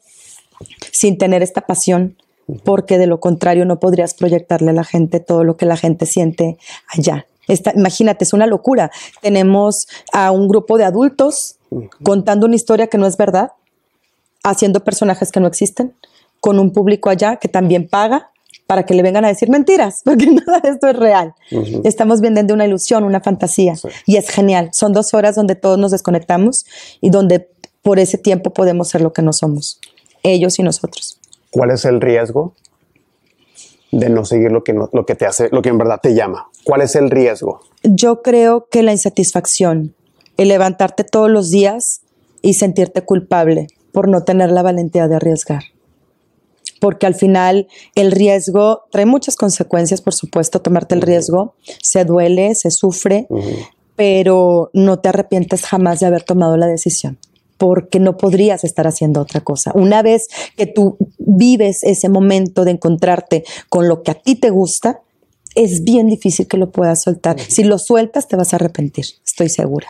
sin 0.91 1.17
tener 1.17 1.41
esta 1.41 1.61
pasión, 1.61 2.15
porque 2.63 2.99
de 2.99 3.07
lo 3.07 3.19
contrario 3.19 3.65
no 3.65 3.79
podrías 3.79 4.13
proyectarle 4.13 4.69
a 4.69 4.73
la 4.73 4.83
gente 4.83 5.19
todo 5.19 5.43
lo 5.43 5.57
que 5.57 5.65
la 5.65 5.75
gente 5.75 6.05
siente 6.05 6.57
allá. 6.87 7.25
imagínate, 7.75 8.23
es 8.23 8.33
una 8.33 8.45
locura. 8.45 8.91
Tenemos 9.21 9.87
a 10.13 10.29
un 10.29 10.47
grupo 10.47 10.77
de 10.77 10.85
adultos 10.85 11.57
contando 12.03 12.45
una 12.45 12.55
historia 12.55 12.85
que 12.87 12.99
no 12.99 13.07
es 13.07 13.17
verdad, 13.17 13.53
haciendo 14.43 14.83
personajes 14.83 15.31
que 15.31 15.39
no 15.39 15.47
existen, 15.47 15.95
con 16.39 16.59
un 16.59 16.71
público 16.71 17.09
allá 17.09 17.37
que 17.37 17.47
también 17.47 17.89
paga 17.89 18.29
para 18.67 18.83
que 18.83 18.93
le 18.93 19.03
vengan 19.03 19.25
a 19.25 19.29
decir 19.29 19.49
mentiras, 19.49 20.01
porque 20.05 20.27
nada 20.27 20.59
de 20.59 20.69
esto 20.69 20.87
es 20.87 20.95
real. 20.95 21.33
Estamos 21.83 22.21
vendiendo 22.21 22.53
una 22.53 22.65
ilusión, 22.65 23.03
una 23.03 23.21
fantasía, 23.21 23.73
y 24.05 24.17
es 24.17 24.29
genial. 24.29 24.69
Son 24.73 24.93
dos 24.93 25.13
horas 25.13 25.35
donde 25.35 25.55
todos 25.55 25.77
nos 25.77 25.91
desconectamos 25.91 26.65
y 27.01 27.09
donde 27.09 27.49
por 27.85 27.99
ese 27.99 28.17
tiempo 28.17 28.49
podemos 28.49 28.89
ser 28.89 29.01
lo 29.01 29.13
que 29.13 29.21
no 29.21 29.31
somos, 29.31 29.79
ellos 30.23 30.57
y 30.57 30.63
nosotros. 30.63 31.19
¿Cuál 31.51 31.69
es 31.69 31.85
el 31.85 32.01
riesgo 32.01 32.55
de 33.91 34.09
no 34.09 34.25
seguir 34.25 34.51
lo 34.51 34.63
que, 34.63 34.73
lo 34.73 35.05
que 35.05 35.13
te 35.13 35.27
hace, 35.27 35.49
lo 35.51 35.61
que 35.61 35.69
en 35.69 35.77
verdad 35.77 35.99
te 36.01 36.15
llama? 36.15 36.49
¿Cuál 36.63 36.81
es 36.81 36.95
el 36.95 37.11
riesgo? 37.11 37.59
Yo 37.83 38.23
creo 38.23 38.67
que 38.71 38.81
la 38.81 38.91
insatisfacción, 38.91 39.93
el 40.35 40.47
levantarte 40.47 41.03
todos 41.03 41.29
los 41.29 41.51
días 41.51 42.01
y 42.41 42.55
sentirte 42.55 43.03
culpable 43.03 43.67
por 43.91 44.07
no 44.07 44.23
tener 44.23 44.49
la 44.49 44.63
valentía 44.63 45.07
de 45.07 45.17
arriesgar 45.17 45.61
porque 46.81 47.05
al 47.07 47.15
final 47.15 47.67
el 47.95 48.11
riesgo 48.11 48.83
trae 48.91 49.05
muchas 49.05 49.37
consecuencias, 49.37 50.01
por 50.01 50.13
supuesto, 50.13 50.61
tomarte 50.61 50.93
el 50.93 51.01
riesgo, 51.01 51.55
se 51.81 52.03
duele, 52.03 52.53
se 52.53 52.69
sufre, 52.69 53.27
pero 53.95 54.69
no 54.73 54.99
te 54.99 55.09
arrepientes 55.09 55.65
jamás 55.65 55.99
de 55.99 56.05
haber 56.05 56.23
tomado 56.23 56.57
la 56.57 56.67
decisión 56.67 57.17
porque 57.57 57.99
no 57.99 58.17
podrías 58.17 58.63
estar 58.63 58.87
haciendo 58.87 59.21
otra 59.21 59.41
cosa. 59.41 59.71
Una 59.75 60.01
vez 60.01 60.27
que 60.57 60.65
tú 60.65 60.97
vives 61.17 61.83
ese 61.83 62.09
momento 62.09 62.65
de 62.65 62.71
encontrarte 62.71 63.43
con 63.69 63.87
lo 63.87 64.03
que 64.03 64.11
a 64.11 64.15
ti 64.15 64.35
te 64.35 64.49
gusta, 64.49 65.01
es 65.55 65.83
bien 65.83 66.07
difícil 66.07 66.47
que 66.47 66.57
lo 66.57 66.69
puedas 66.71 67.01
soltar. 67.01 67.39
Si 67.39 67.63
lo 67.63 67.77
sueltas, 67.79 68.27
te 68.27 68.35
vas 68.35 68.53
a 68.53 68.57
arrepentir, 68.57 69.05
estoy 69.25 69.49
segura. 69.49 69.87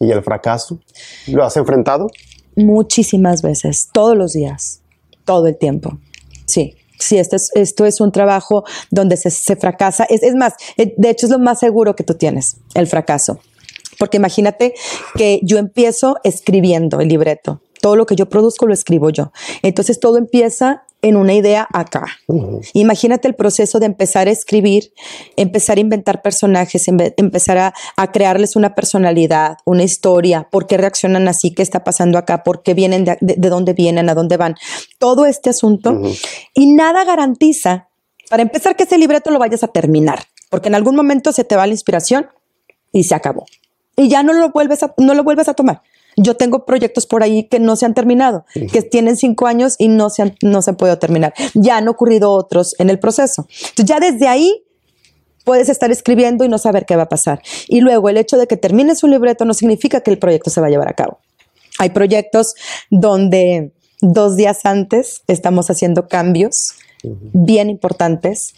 ¿Y 0.00 0.10
el 0.10 0.22
fracaso? 0.22 0.80
¿Lo 1.28 1.44
has 1.44 1.56
enfrentado? 1.56 2.08
Muchísimas 2.56 3.42
veces, 3.42 3.88
todos 3.92 4.16
los 4.16 4.32
días, 4.32 4.80
todo 5.24 5.46
el 5.46 5.56
tiempo. 5.56 5.98
Sí, 6.46 6.74
sí, 6.98 7.18
esto 7.18 7.36
es, 7.36 7.50
esto 7.54 7.84
es 7.84 8.00
un 8.00 8.10
trabajo 8.10 8.64
donde 8.90 9.16
se, 9.16 9.56
fracasa. 9.56 10.04
Es, 10.04 10.22
es, 10.22 10.34
más, 10.34 10.54
eh, 10.76 10.94
de 10.96 11.10
hecho 11.10 11.26
es 11.26 11.32
lo 11.32 11.38
más 11.38 11.60
seguro 11.60 11.94
que 11.94 12.04
tú 12.04 12.14
tienes, 12.14 12.56
el 12.74 12.86
fracaso. 12.86 13.38
Porque 14.02 14.16
imagínate 14.16 14.74
que 15.14 15.38
yo 15.44 15.58
empiezo 15.58 16.16
escribiendo 16.24 16.98
el 16.98 17.06
libreto. 17.06 17.62
Todo 17.80 17.94
lo 17.94 18.04
que 18.04 18.16
yo 18.16 18.28
produzco 18.28 18.66
lo 18.66 18.74
escribo 18.74 19.10
yo. 19.10 19.30
Entonces 19.62 20.00
todo 20.00 20.18
empieza 20.18 20.82
en 21.02 21.16
una 21.16 21.34
idea 21.34 21.68
acá. 21.72 22.06
Imagínate 22.72 23.28
el 23.28 23.36
proceso 23.36 23.78
de 23.78 23.86
empezar 23.86 24.26
a 24.26 24.32
escribir, 24.32 24.92
empezar 25.36 25.76
a 25.76 25.82
inventar 25.82 26.20
personajes, 26.20 26.88
empezar 26.88 27.58
a, 27.96 28.12
crearles 28.12 28.56
una 28.56 28.74
personalidad, 28.74 29.58
una 29.66 29.84
historia, 29.84 30.48
por 30.50 30.66
qué 30.66 30.78
reaccionan 30.78 31.28
así, 31.28 31.54
qué 31.54 31.62
está 31.62 31.84
pasando 31.84 32.18
acá, 32.18 32.42
por 32.42 32.64
qué 32.64 32.74
vienen, 32.74 33.04
de, 33.04 33.48
dónde 33.48 33.72
vienen, 33.72 34.10
a 34.10 34.16
dónde 34.16 34.36
van. 34.36 34.56
Todo 34.98 35.26
este 35.26 35.50
asunto. 35.50 36.02
Y 36.54 36.74
nada 36.74 37.04
garantiza, 37.04 37.88
para 38.28 38.42
empezar, 38.42 38.74
que 38.74 38.82
ese 38.82 38.98
libreto 38.98 39.30
lo 39.30 39.38
vayas 39.38 39.62
a 39.62 39.68
terminar, 39.68 40.24
porque 40.50 40.66
en 40.66 40.74
algún 40.74 40.96
momento 40.96 41.30
se 41.30 41.44
te 41.44 41.54
va 41.54 41.68
la 41.68 41.72
inspiración 41.72 42.26
y 42.92 43.04
se 43.04 43.14
acabó. 43.14 43.46
Y 43.96 44.08
ya 44.08 44.22
no 44.22 44.32
lo 44.32 44.50
vuelves 44.50 44.80
no 44.98 45.14
lo 45.14 45.24
vuelves 45.24 45.48
a 45.48 45.54
tomar. 45.54 45.82
Yo 46.16 46.36
tengo 46.36 46.66
proyectos 46.66 47.06
por 47.06 47.22
ahí 47.22 47.44
que 47.44 47.58
no 47.58 47.74
se 47.76 47.86
han 47.86 47.94
terminado, 47.94 48.44
que 48.54 48.82
tienen 48.82 49.16
cinco 49.16 49.46
años 49.46 49.76
y 49.78 49.88
no 49.88 50.10
se 50.10 50.22
han, 50.22 50.34
no 50.42 50.60
se 50.60 50.70
han 50.70 50.76
podido 50.76 50.98
terminar. 50.98 51.32
Ya 51.54 51.78
han 51.78 51.88
ocurrido 51.88 52.32
otros 52.32 52.74
en 52.78 52.90
el 52.90 52.98
proceso. 52.98 53.46
Entonces 53.48 53.86
ya 53.86 53.98
desde 53.98 54.28
ahí 54.28 54.62
puedes 55.44 55.68
estar 55.68 55.90
escribiendo 55.90 56.44
y 56.44 56.48
no 56.48 56.58
saber 56.58 56.84
qué 56.84 56.96
va 56.96 57.04
a 57.04 57.08
pasar. 57.08 57.40
Y 57.66 57.80
luego 57.80 58.08
el 58.08 58.18
hecho 58.18 58.36
de 58.36 58.46
que 58.46 58.56
termines 58.56 59.02
un 59.02 59.10
libreto 59.10 59.44
no 59.44 59.54
significa 59.54 60.00
que 60.00 60.10
el 60.10 60.18
proyecto 60.18 60.50
se 60.50 60.60
va 60.60 60.66
a 60.66 60.70
llevar 60.70 60.88
a 60.88 60.94
cabo. 60.94 61.18
Hay 61.78 61.90
proyectos 61.90 62.54
donde 62.90 63.72
dos 64.00 64.36
días 64.36 64.64
antes 64.64 65.22
estamos 65.28 65.70
haciendo 65.70 66.08
cambios 66.08 66.74
bien 67.02 67.70
importantes 67.70 68.54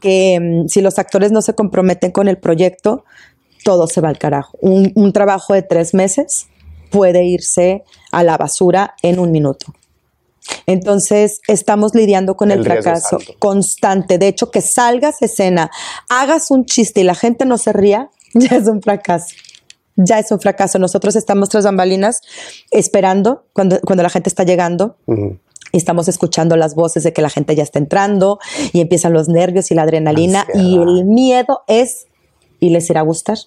que 0.00 0.38
mm, 0.40 0.68
si 0.68 0.80
los 0.80 0.98
actores 0.98 1.32
no 1.32 1.42
se 1.42 1.54
comprometen 1.54 2.12
con 2.12 2.28
el 2.28 2.38
proyecto, 2.38 3.04
todo 3.64 3.86
se 3.86 4.00
va 4.00 4.08
al 4.08 4.18
carajo. 4.18 4.56
Un, 4.60 4.92
un 4.94 5.12
trabajo 5.12 5.54
de 5.54 5.62
tres 5.62 5.94
meses 5.94 6.48
puede 6.90 7.24
irse 7.24 7.84
a 8.12 8.22
la 8.24 8.36
basura 8.36 8.94
en 9.02 9.18
un 9.18 9.30
minuto. 9.30 9.74
Entonces, 10.66 11.40
estamos 11.46 11.94
lidiando 11.94 12.36
con 12.36 12.50
el, 12.50 12.62
fracaso 12.62 13.18
constante. 13.38 14.18
De 14.18 14.28
hecho, 14.28 14.50
que 14.50 14.60
salgas 14.60 15.22
escena, 15.22 15.70
hagas 16.08 16.50
un 16.50 16.64
chiste 16.64 17.00
y 17.00 17.04
la 17.04 17.14
gente 17.14 17.44
no 17.44 17.58
se 17.58 17.72
ría, 17.72 18.10
ya 18.34 18.56
es 18.56 18.66
un 18.68 18.82
fracaso. 18.82 19.34
Ya 19.96 20.18
es 20.18 20.30
un 20.30 20.40
fracaso. 20.40 20.78
Nosotros 20.78 21.16
estamos 21.16 21.48
tras 21.48 21.64
bambalinas 21.64 22.20
esperando 22.70 23.46
cuando, 23.52 23.80
cuando 23.80 24.02
la 24.02 24.10
gente 24.10 24.28
está 24.28 24.44
llegando. 24.44 24.96
y 25.08 25.76
Estamos 25.76 26.06
escuchando 26.06 26.56
las 26.56 26.74
voces 26.76 27.02
de 27.02 27.12
que 27.12 27.20
la 27.20 27.30
gente 27.30 27.56
ya 27.56 27.64
está 27.64 27.80
entrando 27.80 28.38
y 28.72 28.80
empiezan 28.80 29.12
los 29.12 29.28
nervios 29.28 29.70
y 29.70 29.74
la 29.74 29.82
adrenalina 29.82 30.46
y 30.54 30.76
el 30.76 31.04
miedo 31.04 31.62
es, 31.66 32.06
¿y 32.60 32.70
les 32.70 32.88
irá 32.90 33.00
a 33.00 33.04
gustar? 33.04 33.38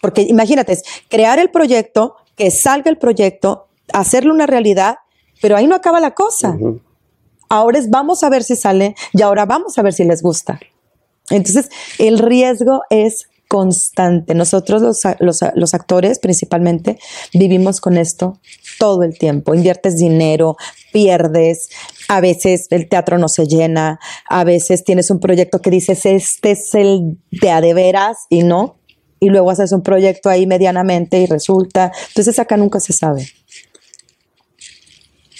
Porque 0.00 0.22
imagínate, 0.22 0.72
es 0.72 0.82
crear 1.08 1.38
el 1.38 1.50
proyecto, 1.50 2.16
que 2.36 2.50
salga 2.50 2.90
el 2.90 2.98
proyecto, 2.98 3.68
hacerlo 3.92 4.34
una 4.34 4.46
realidad, 4.46 4.96
pero 5.40 5.56
ahí 5.56 5.66
no 5.66 5.74
acaba 5.74 6.00
la 6.00 6.12
cosa. 6.12 6.56
Ahora 7.48 7.78
es 7.78 7.90
vamos 7.90 8.22
a 8.22 8.30
ver 8.30 8.42
si 8.42 8.56
sale 8.56 8.94
y 9.12 9.22
ahora 9.22 9.46
vamos 9.46 9.78
a 9.78 9.82
ver 9.82 9.92
si 9.92 10.04
les 10.04 10.22
gusta. 10.22 10.58
Entonces, 11.30 11.68
el 11.98 12.18
riesgo 12.18 12.82
es 12.90 13.28
constante. 13.52 14.34
Nosotros 14.34 15.04
los, 15.20 15.74
actores 15.74 16.18
principalmente 16.18 16.98
vivimos 17.34 17.82
con 17.82 17.98
esto 17.98 18.38
todo 18.78 19.02
el 19.02 19.18
tiempo. 19.18 19.54
Inviertes 19.54 19.98
dinero, 19.98 20.56
pierdes, 20.90 21.68
a 22.08 22.20
veces 22.20 22.66
el 22.70 22.88
teatro 22.88 23.18
no 23.18 23.28
se 23.28 23.46
llena, 23.46 23.98
a 24.28 24.44
veces 24.44 24.84
tienes 24.84 25.10
un 25.10 25.20
proyecto 25.20 25.60
que 25.60 25.70
dices, 25.70 26.06
este 26.06 26.52
es 26.52 26.74
el 26.74 27.18
de 27.30 27.50
a 27.50 27.60
de 27.60 27.74
veras 27.74 28.26
y 28.28 28.42
no 28.42 28.78
y 29.22 29.28
luego 29.28 29.52
haces 29.52 29.70
un 29.70 29.84
proyecto 29.84 30.28
ahí 30.28 30.48
medianamente 30.48 31.18
y 31.18 31.26
resulta. 31.26 31.92
Entonces 32.08 32.40
acá 32.40 32.56
nunca 32.56 32.80
se 32.80 32.92
sabe. 32.92 33.24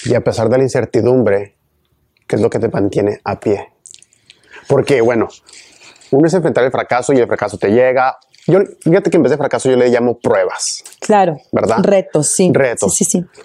Y 0.04 0.14
a 0.14 0.22
pesar 0.22 0.48
de 0.48 0.56
la 0.56 0.62
incertidumbre, 0.62 1.56
¿qué 2.28 2.36
es 2.36 2.42
lo 2.42 2.48
que 2.48 2.60
te 2.60 2.68
mantiene 2.68 3.20
a 3.24 3.40
pie? 3.40 3.72
Porque, 4.68 5.00
bueno, 5.00 5.26
uno 6.12 6.28
es 6.28 6.34
enfrentar 6.34 6.62
el 6.62 6.70
fracaso 6.70 7.12
y 7.12 7.18
el 7.18 7.26
fracaso 7.26 7.58
te 7.58 7.70
llega. 7.70 8.18
Yo, 8.46 8.60
fíjate 8.80 9.10
que 9.10 9.16
en 9.16 9.24
vez 9.24 9.30
de 9.30 9.38
fracaso 9.38 9.68
yo 9.68 9.76
le 9.76 9.88
llamo 9.88 10.16
pruebas. 10.16 10.84
Claro. 11.00 11.38
¿Verdad? 11.50 11.78
Retos, 11.82 12.28
sí. 12.28 12.52
Retos. 12.54 12.94
Sí, 12.94 13.04
sí, 13.04 13.18
sí. 13.18 13.42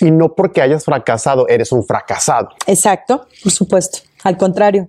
Y 0.00 0.10
no 0.10 0.34
porque 0.34 0.62
hayas 0.62 0.84
fracasado, 0.84 1.48
eres 1.48 1.72
un 1.72 1.84
fracasado. 1.84 2.50
Exacto, 2.66 3.26
por 3.42 3.52
supuesto. 3.52 4.00
Al 4.24 4.36
contrario. 4.36 4.88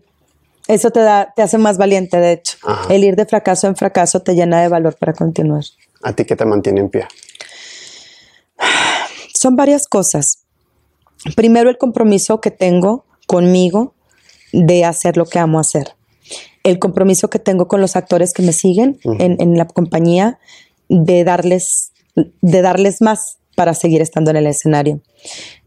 Eso 0.68 0.92
te 0.92 1.00
da, 1.00 1.34
te 1.34 1.42
hace 1.42 1.58
más 1.58 1.78
valiente, 1.78 2.18
de 2.18 2.34
hecho. 2.34 2.58
El 2.90 3.04
ir 3.04 3.16
de 3.16 3.26
fracaso 3.26 3.68
en 3.68 3.76
fracaso 3.76 4.22
te 4.22 4.36
llena 4.36 4.62
de 4.62 4.68
valor 4.68 4.98
para 4.98 5.14
continuar. 5.14 5.64
¿A 6.04 6.14
ti 6.14 6.26
qué 6.26 6.36
te 6.36 6.46
mantiene 6.46 6.82
en 6.82 6.90
pie? 6.90 7.08
Son 9.34 9.56
varias 9.56 9.88
cosas. 9.88 10.44
Primero, 11.36 11.70
el 11.70 11.78
compromiso 11.78 12.42
que 12.42 12.52
tengo 12.52 13.06
conmigo 13.28 13.94
de 14.52 14.86
hacer 14.86 15.18
lo 15.18 15.26
que 15.26 15.40
amo 15.40 15.60
hacer. 15.60 15.96
El 16.64 16.80
compromiso 16.80 17.30
que 17.30 17.40
tengo 17.40 17.68
con 17.68 17.80
los 17.80 17.96
actores 17.96 18.34
que 18.34 18.42
me 18.42 18.52
siguen 18.52 19.00
en, 19.04 19.58
la 19.58 19.66
compañía 19.66 20.40
de 20.90 21.24
darles, 21.24 21.92
de 22.16 22.62
darles 22.62 23.02
más 23.02 23.38
para 23.58 23.74
seguir 23.74 24.02
estando 24.02 24.30
en 24.30 24.38
el 24.38 24.46
escenario. 24.46 25.02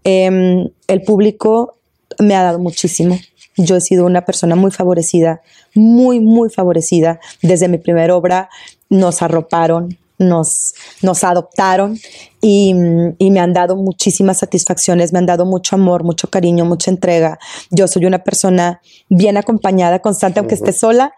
Em, 0.04 0.68
el 0.86 1.02
público 1.02 1.76
me 2.20 2.36
ha 2.36 2.44
dado 2.44 2.60
muchísimo 2.60 3.18
yo 3.56 3.76
he 3.76 3.80
sido 3.80 4.06
una 4.06 4.24
persona 4.24 4.56
muy 4.56 4.70
favorecida, 4.70 5.42
muy, 5.74 6.20
muy 6.20 6.50
favorecida. 6.50 7.20
Desde 7.42 7.68
mi 7.68 7.78
primera 7.78 8.16
obra 8.16 8.48
nos 8.88 9.22
arroparon, 9.22 9.98
nos, 10.18 10.74
nos 11.02 11.24
adoptaron 11.24 11.98
y, 12.40 12.74
me 12.74 13.40
han 13.40 13.52
dado 13.52 13.76
muchísimas 13.76 14.38
satisfacciones, 14.38 15.12
me 15.12 15.18
han 15.18 15.26
dado 15.26 15.46
mucho 15.46 15.76
amor, 15.76 16.04
mucho 16.04 16.28
cariño, 16.28 16.64
mucha 16.64 16.90
entrega. 16.90 17.38
Yo 17.70 17.88
soy 17.88 18.06
una 18.06 18.22
persona 18.24 18.80
bien 19.08 19.36
acompañada, 19.36 20.00
constante, 20.00 20.40
aunque 20.40 20.54
esté 20.54 20.72
sola. 20.72 21.12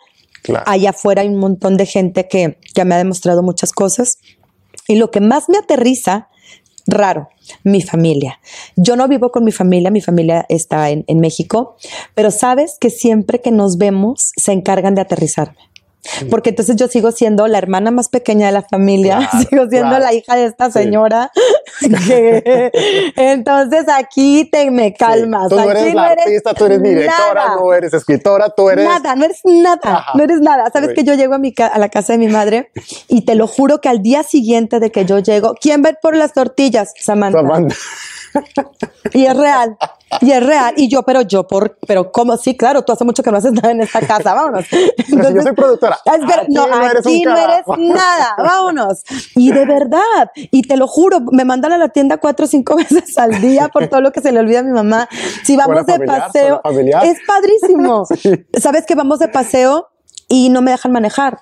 Allá 0.67 0.91
afuera 0.91 1.23
hay 1.23 1.29
un 1.29 1.39
montón 1.39 1.77
de 1.77 1.87
gente 1.87 2.27
que, 2.29 2.59
que 2.75 2.85
me 2.85 2.95
ha 2.95 2.99
demostrado 2.99 3.43
muchas 3.43 3.73
cosas. 3.73 4.19
Y 4.89 4.97
lo 4.97 5.11
que 5.11 5.21
más 5.21 5.49
me 5.49 5.59
aterriza 5.59 6.29
raro, 6.87 7.29
mi 7.65 7.83
familia. 7.83 8.41
Yo 8.77 8.97
no 8.97 9.09
vivo 9.09 9.31
con 9.31 9.45
mi 9.45 9.53
familia, 9.53 9.91
mi 9.91 10.01
familia 10.01 10.47
está 10.49 10.91
en, 10.91 11.05
en 11.07 11.21
México, 11.21 11.77
pero 12.15 12.31
sabes 12.31 12.77
que 12.81 12.91
siempre 12.91 13.41
que 13.41 13.51
nos 13.51 13.79
vemos 13.79 14.33
se 14.37 14.53
encargan 14.53 14.95
de 14.95 15.03
aterrizarme. 15.03 15.72
Porque 16.31 16.51
entonces 16.51 16.77
yo 16.77 16.89
sigo 16.89 17.13
siendo 17.13 17.47
la 17.47 17.59
hermana 17.59 17.91
más 17.93 18.09
pequeña 18.09 18.47
de 18.47 18.53
la 18.53 18.63
familia, 18.63 19.31
sigo 19.49 19.69
siendo 19.69 19.99
la 19.99 20.13
hija 20.13 20.35
de 20.35 20.47
esta 20.47 20.71
señora. 20.71 21.31
entonces 23.17 23.85
aquí 23.89 24.49
te 24.51 24.71
me 24.71 24.95
calmas. 24.95 25.49
Tú 25.49 25.57
no 25.57 25.71
eres 25.71 25.95
la 25.95 26.07
artista, 26.09 26.55
tú 26.55 26.65
eres 26.65 26.83
directora, 26.83 27.55
no 27.57 27.73
eres 27.73 27.95
escritora, 27.95 28.51
tú 28.51 28.69
eres. 28.69 28.85
Nada, 28.85 29.15
no 29.15 29.25
eres 29.25 29.41
nada, 29.45 30.07
no 30.15 30.25
eres 30.25 30.41
nada. 30.41 30.71
Sabes 30.73 30.91
que 30.95 31.05
yo 31.05 31.15
llego 31.15 31.35
a, 31.35 31.39
mi 31.39 31.55
a 31.59 31.79
la 31.79 31.89
casa 31.89 32.15
de 32.15 32.19
mi 32.19 32.29
madre 32.29 32.71
y 33.09 33.25
te 33.25 33.35
lo 33.37 33.47
juro 33.47 33.81
que 33.81 33.89
al 33.89 34.03
día 34.03 34.23
siguiente 34.25 34.81
de 34.81 34.91
que 34.91 35.05
yo 35.05 35.21
llego, 35.21 35.55
¿quién 35.61 35.83
va 35.85 35.93
por 36.01 36.17
las 36.17 36.33
tortillas? 36.33 36.95
Samantha. 36.99 37.41
Samantha. 37.41 37.77
Y 39.13 39.27
es 39.27 39.37
real. 39.37 39.77
Y 40.21 40.31
es 40.31 40.45
real. 40.45 40.75
Y 40.77 40.89
yo, 40.89 41.03
pero 41.03 41.23
yo, 41.23 41.47
por, 41.47 41.79
pero 41.87 42.13
¿cómo? 42.13 42.37
Sí, 42.37 42.57
claro, 42.57 42.83
tú 42.83 42.93
hace 42.93 43.05
mucho 43.05 43.23
que 43.23 43.31
no 43.31 43.39
haces 43.39 43.53
nada 43.53 43.71
en 43.71 43.81
esta 43.81 44.01
casa, 44.01 44.35
vámonos. 44.35 44.67
Entonces, 44.97 45.35
yo 45.35 45.43
soy 45.43 45.53
productora. 45.53 45.99
no, 46.49 46.67
no 46.67 46.87
aquí 46.87 47.23
no 47.23 47.37
eres 47.37 47.65
nada, 47.79 48.35
vámonos. 48.39 49.03
Y 49.35 49.53
de 49.53 49.67
verdad, 49.67 50.31
y 50.35 50.63
te 50.63 50.77
lo 50.77 50.87
juro, 50.87 51.21
me 51.33 51.45
mandan 51.45 51.73
a 51.73 51.79
la 51.79 51.89
tienda 51.89 52.19
cuatro 52.19 52.47
o 52.47 52.49
cinco 52.49 52.77
veces 52.77 53.19
al 53.19 53.41
día 53.41 53.69
por 53.69 53.89
todo 53.89 54.01
lo 54.01 54.13
que 54.13 54.21
se 54.21 54.33
le 54.33 54.41
olvida 54.41 54.61
a 54.61 54.63
mi 54.63 54.73
mamá. 54.73 55.09
Si 55.45 55.57
vamos 55.57 55.87
de 55.87 55.99
paseo, 56.01 56.63
es 57.03 57.19
padrísimo. 57.27 58.07
¿Sabes 58.59 58.87
que 58.87 58.95
vamos 58.95 59.19
de 59.19 59.29
paseo 59.29 59.89
y 60.29 60.49
no 60.51 60.63
me 60.63 60.71
dejan 60.71 60.93
manejar? 60.93 61.39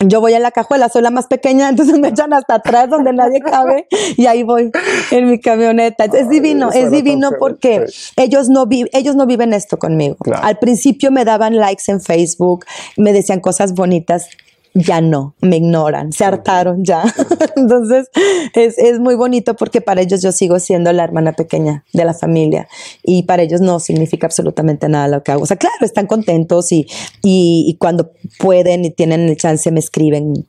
Yo 0.00 0.20
voy 0.20 0.34
a 0.34 0.38
la 0.38 0.50
cajuela, 0.50 0.88
soy 0.88 1.02
la 1.02 1.10
más 1.10 1.26
pequeña, 1.26 1.68
entonces 1.70 1.98
me 1.98 2.08
echan 2.08 2.32
hasta 2.32 2.56
atrás 2.56 2.90
donde 2.90 3.12
nadie 3.12 3.40
cabe 3.40 3.86
y 4.16 4.26
ahí 4.26 4.42
voy 4.42 4.70
en 5.10 5.30
mi 5.30 5.40
camioneta. 5.40 6.04
Es 6.04 6.28
divino, 6.28 6.70
es 6.72 6.90
divino 6.90 7.30
porque 7.38 7.86
ellos 8.16 8.48
no, 8.48 8.66
ellos 8.70 9.16
no 9.16 9.26
viven 9.26 9.52
esto 9.52 9.78
conmigo. 9.78 10.16
Al 10.42 10.58
principio 10.58 11.10
me 11.10 11.24
daban 11.24 11.56
likes 11.56 11.84
en 11.88 12.00
Facebook, 12.00 12.64
me 12.96 13.12
decían 13.12 13.40
cosas 13.40 13.74
bonitas 13.74 14.28
ya 14.76 15.00
no, 15.00 15.34
me 15.40 15.56
ignoran, 15.56 16.12
se 16.12 16.24
hartaron 16.24 16.84
ya. 16.84 17.02
Entonces 17.56 18.08
es, 18.54 18.78
es, 18.78 19.00
muy 19.00 19.14
bonito 19.14 19.54
porque 19.56 19.80
para 19.80 20.02
ellos 20.02 20.22
yo 20.22 20.32
sigo 20.32 20.58
siendo 20.60 20.92
la 20.92 21.04
hermana 21.04 21.32
pequeña 21.32 21.84
de 21.92 22.04
la 22.04 22.12
familia 22.12 22.68
y 23.02 23.22
para 23.22 23.42
ellos 23.42 23.60
no 23.60 23.80
significa 23.80 24.26
absolutamente 24.26 24.88
nada 24.88 25.08
lo 25.08 25.22
que 25.22 25.32
hago. 25.32 25.42
O 25.42 25.46
sea, 25.46 25.56
claro, 25.56 25.76
están 25.80 26.06
contentos 26.06 26.70
y, 26.72 26.86
y, 27.22 27.64
y 27.66 27.76
cuando 27.78 28.12
pueden 28.38 28.84
y 28.84 28.90
tienen 28.90 29.28
el 29.28 29.36
chance 29.36 29.70
me 29.70 29.80
escriben 29.80 30.46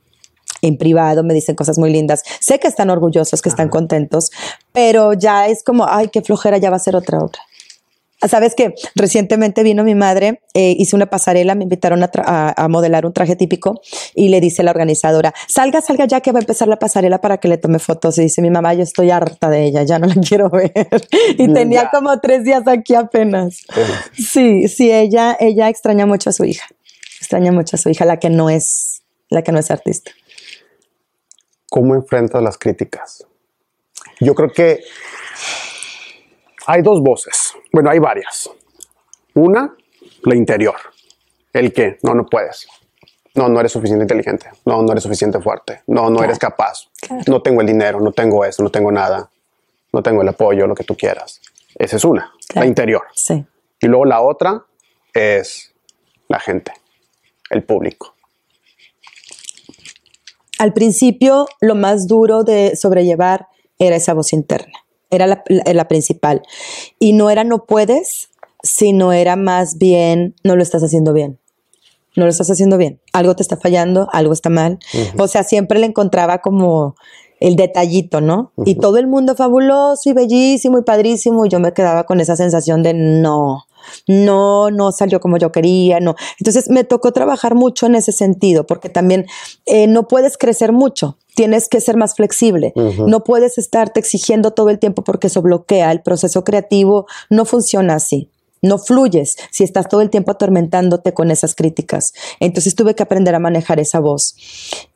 en 0.60 0.76
privado, 0.76 1.22
me 1.22 1.34
dicen 1.34 1.54
cosas 1.54 1.78
muy 1.78 1.90
lindas. 1.90 2.22
Sé 2.40 2.58
que 2.58 2.68
están 2.68 2.90
orgullosos, 2.90 3.42
que 3.42 3.48
están 3.48 3.68
contentos, 3.68 4.30
pero 4.72 5.12
ya 5.12 5.46
es 5.46 5.62
como, 5.62 5.86
ay, 5.88 6.08
qué 6.08 6.20
flojera, 6.20 6.58
ya 6.58 6.70
va 6.70 6.76
a 6.76 6.80
ser 6.80 6.96
otra 6.96 7.18
obra. 7.18 7.38
Sabes 8.26 8.56
que 8.56 8.74
recientemente 8.96 9.62
vino 9.62 9.84
mi 9.84 9.94
madre, 9.94 10.42
eh, 10.52 10.74
hice 10.76 10.96
una 10.96 11.06
pasarela, 11.06 11.54
me 11.54 11.62
invitaron 11.62 12.02
a, 12.02 12.68
modelar 12.68 13.06
un 13.06 13.12
traje 13.12 13.36
típico 13.36 13.80
y 14.14 14.28
le 14.28 14.40
dice 14.40 14.64
la 14.64 14.72
organizadora, 14.72 15.32
salga, 15.46 15.80
salga 15.80 16.04
ya 16.06 16.20
que 16.20 16.32
va 16.32 16.40
a 16.40 16.42
empezar 16.42 16.66
la 16.66 16.80
pasarela 16.80 17.20
para 17.20 17.38
que 17.38 17.46
le 17.46 17.58
tome 17.58 17.78
fotos. 17.78 18.18
Y 18.18 18.22
dice 18.22 18.42
mi 18.42 18.50
mamá, 18.50 18.74
yo 18.74 18.82
estoy 18.82 19.12
harta 19.12 19.48
de 19.50 19.64
ella, 19.64 19.84
ya 19.84 20.00
no 20.00 20.08
la 20.08 20.14
quiero 20.28 20.50
ver. 20.50 20.72
y 21.38 21.52
tenía 21.52 21.90
como 21.90 22.18
tres 22.18 22.42
días 22.42 22.66
aquí 22.66 22.94
apenas. 22.96 23.60
Sí, 24.12 24.66
sí, 24.66 24.90
ella, 24.90 25.36
ella 25.38 25.68
extraña 25.68 26.04
mucho 26.04 26.30
a 26.30 26.32
su 26.32 26.44
hija, 26.44 26.66
extraña 27.20 27.52
mucho 27.52 27.76
a 27.76 27.78
su 27.78 27.88
hija, 27.88 28.04
la 28.04 28.18
que 28.18 28.30
no 28.30 28.50
es, 28.50 29.02
la 29.28 29.42
que 29.42 29.52
no 29.52 29.60
es 29.60 29.70
artista. 29.70 30.10
¿Cómo 31.70 31.94
enfrentas 31.94 32.42
las 32.42 32.58
críticas? 32.58 33.24
Yo 34.20 34.34
creo 34.34 34.50
que 34.50 34.80
hay 36.68 36.82
dos 36.82 37.00
voces. 37.00 37.54
Bueno, 37.72 37.88
hay 37.88 37.98
varias. 37.98 38.50
Una, 39.34 39.74
la 40.22 40.36
interior. 40.36 40.76
El 41.50 41.72
que, 41.72 41.96
no, 42.02 42.14
no 42.14 42.26
puedes. 42.26 42.68
No, 43.34 43.48
no 43.48 43.58
eres 43.58 43.72
suficiente 43.72 44.04
inteligente. 44.04 44.50
No, 44.66 44.82
no 44.82 44.92
eres 44.92 45.02
suficiente 45.02 45.40
fuerte. 45.40 45.80
No, 45.86 46.10
no 46.10 46.22
eres 46.22 46.38
capaz. 46.38 46.90
No 47.26 47.40
tengo 47.40 47.62
el 47.62 47.66
dinero, 47.66 48.00
no 48.00 48.12
tengo 48.12 48.44
eso, 48.44 48.62
no 48.62 48.68
tengo 48.68 48.92
nada. 48.92 49.30
No 49.94 50.02
tengo 50.02 50.20
el 50.20 50.28
apoyo, 50.28 50.66
lo 50.66 50.74
que 50.74 50.84
tú 50.84 50.94
quieras. 50.94 51.40
Esa 51.74 51.96
es 51.96 52.04
una, 52.04 52.34
la 52.54 52.66
interior. 52.66 53.04
Sí. 53.14 53.42
Y 53.80 53.86
luego 53.86 54.04
la 54.04 54.20
otra 54.20 54.66
es 55.14 55.72
la 56.28 56.38
gente, 56.38 56.72
el 57.48 57.62
público. 57.64 58.14
Al 60.58 60.74
principio, 60.74 61.46
lo 61.62 61.74
más 61.74 62.06
duro 62.06 62.44
de 62.44 62.76
sobrellevar 62.76 63.46
era 63.78 63.96
esa 63.96 64.12
voz 64.12 64.34
interna 64.34 64.84
era 65.10 65.26
la, 65.26 65.88
principal. 65.88 66.42
Y 66.98 67.12
no 67.12 67.30
era 67.30 67.44
no 67.44 67.64
puedes, 67.64 68.30
sino 68.62 69.12
era 69.12 69.36
más 69.36 69.78
bien 69.78 70.34
no 70.44 70.56
lo 70.56 70.62
estás 70.62 70.82
haciendo 70.82 71.12
bien. 71.12 71.38
No 72.16 72.24
lo 72.24 72.30
estás 72.30 72.50
haciendo 72.50 72.78
bien. 72.78 73.00
Algo 73.12 73.36
te 73.36 73.42
está 73.42 73.56
fallando, 73.56 74.08
algo 74.12 74.32
está 74.32 74.50
mal. 74.50 74.78
O 75.18 75.28
sea, 75.28 75.44
siempre 75.44 75.78
le 75.78 75.86
encontraba 75.86 76.38
como 76.38 76.96
el 77.38 77.54
detallito, 77.54 78.20
¿no? 78.20 78.52
Y 78.64 78.74
todo 78.74 78.98
el 78.98 79.06
mundo 79.06 79.36
fabuloso 79.36 80.10
y 80.10 80.12
bellísimo 80.12 80.78
y 80.78 80.82
padrísimo. 80.82 81.46
Y 81.46 81.48
yo 81.48 81.60
me 81.60 81.72
quedaba 81.72 82.04
con 82.04 82.20
esa 82.20 82.34
sensación 82.34 82.82
de 82.82 82.94
no, 82.94 83.66
no, 84.06 84.70
no 84.70 84.92
salió 84.92 85.20
como 85.20 85.38
yo 85.38 85.52
quería, 85.52 86.00
no. 86.00 86.16
Entonces 86.38 86.68
me 86.68 86.84
tocó 86.84 87.12
trabajar 87.12 87.54
mucho 87.54 87.86
en 87.86 87.94
ese 87.94 88.12
sentido, 88.12 88.66
porque 88.66 88.88
también 88.88 89.26
eh, 89.66 89.86
no 89.86 90.08
puedes 90.08 90.36
crecer 90.38 90.72
mucho 90.72 91.16
tienes 91.38 91.68
que 91.68 91.80
ser 91.80 91.96
más 91.96 92.16
flexible. 92.16 92.72
No 92.74 93.22
puedes 93.22 93.58
estarte 93.58 94.00
exigiendo 94.00 94.50
todo 94.50 94.70
el 94.70 94.80
tiempo 94.80 95.04
porque 95.04 95.28
eso 95.28 95.40
bloquea. 95.40 95.92
El 95.92 96.02
proceso 96.02 96.42
creativo 96.42 97.06
no 97.30 97.44
funciona 97.44 97.94
así. 97.94 98.28
No 98.60 98.78
fluyes 98.78 99.36
si 99.52 99.62
estás 99.62 99.88
todo 99.88 100.00
el 100.00 100.10
tiempo 100.10 100.32
atormentándote 100.32 101.14
con 101.14 101.30
esas 101.30 101.54
críticas. 101.54 102.12
Entonces 102.40 102.74
tuve 102.74 102.96
que 102.96 103.04
aprender 103.04 103.36
a 103.36 103.38
manejar 103.38 103.78
esa 103.78 104.00
voz. 104.00 104.34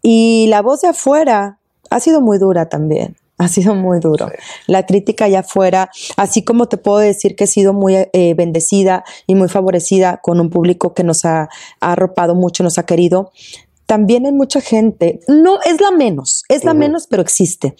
Y 0.02 0.46
la 0.48 0.62
voz 0.62 0.80
de 0.80 0.88
afuera 0.88 1.60
ha 1.90 2.00
sido 2.00 2.20
muy 2.20 2.38
dura 2.38 2.68
también. 2.68 3.16
Ha 3.42 3.48
sido 3.48 3.74
muy 3.74 3.98
duro. 4.00 4.30
La 4.66 4.86
crítica 4.86 5.24
allá 5.24 5.40
afuera, 5.40 5.90
así 6.16 6.42
como 6.42 6.66
te 6.66 6.76
puedo 6.76 6.98
decir 6.98 7.36
que 7.36 7.44
he 7.44 7.48
sido 7.48 7.72
muy 7.72 7.96
eh, 7.96 8.34
bendecida 8.34 9.04
y 9.26 9.34
muy 9.34 9.48
favorecida 9.48 10.20
con 10.22 10.40
un 10.40 10.50
público 10.50 10.94
que 10.94 11.04
nos 11.04 11.24
ha, 11.24 11.48
ha 11.80 11.92
arropado 11.92 12.34
mucho, 12.34 12.62
nos 12.62 12.78
ha 12.78 12.86
querido, 12.86 13.32
también 13.86 14.24
hay 14.24 14.32
mucha 14.32 14.60
gente, 14.60 15.20
no 15.28 15.60
es 15.62 15.80
la 15.80 15.90
menos, 15.90 16.44
es 16.48 16.64
la 16.64 16.72
menos, 16.72 17.06
pero 17.06 17.20
existe. 17.20 17.74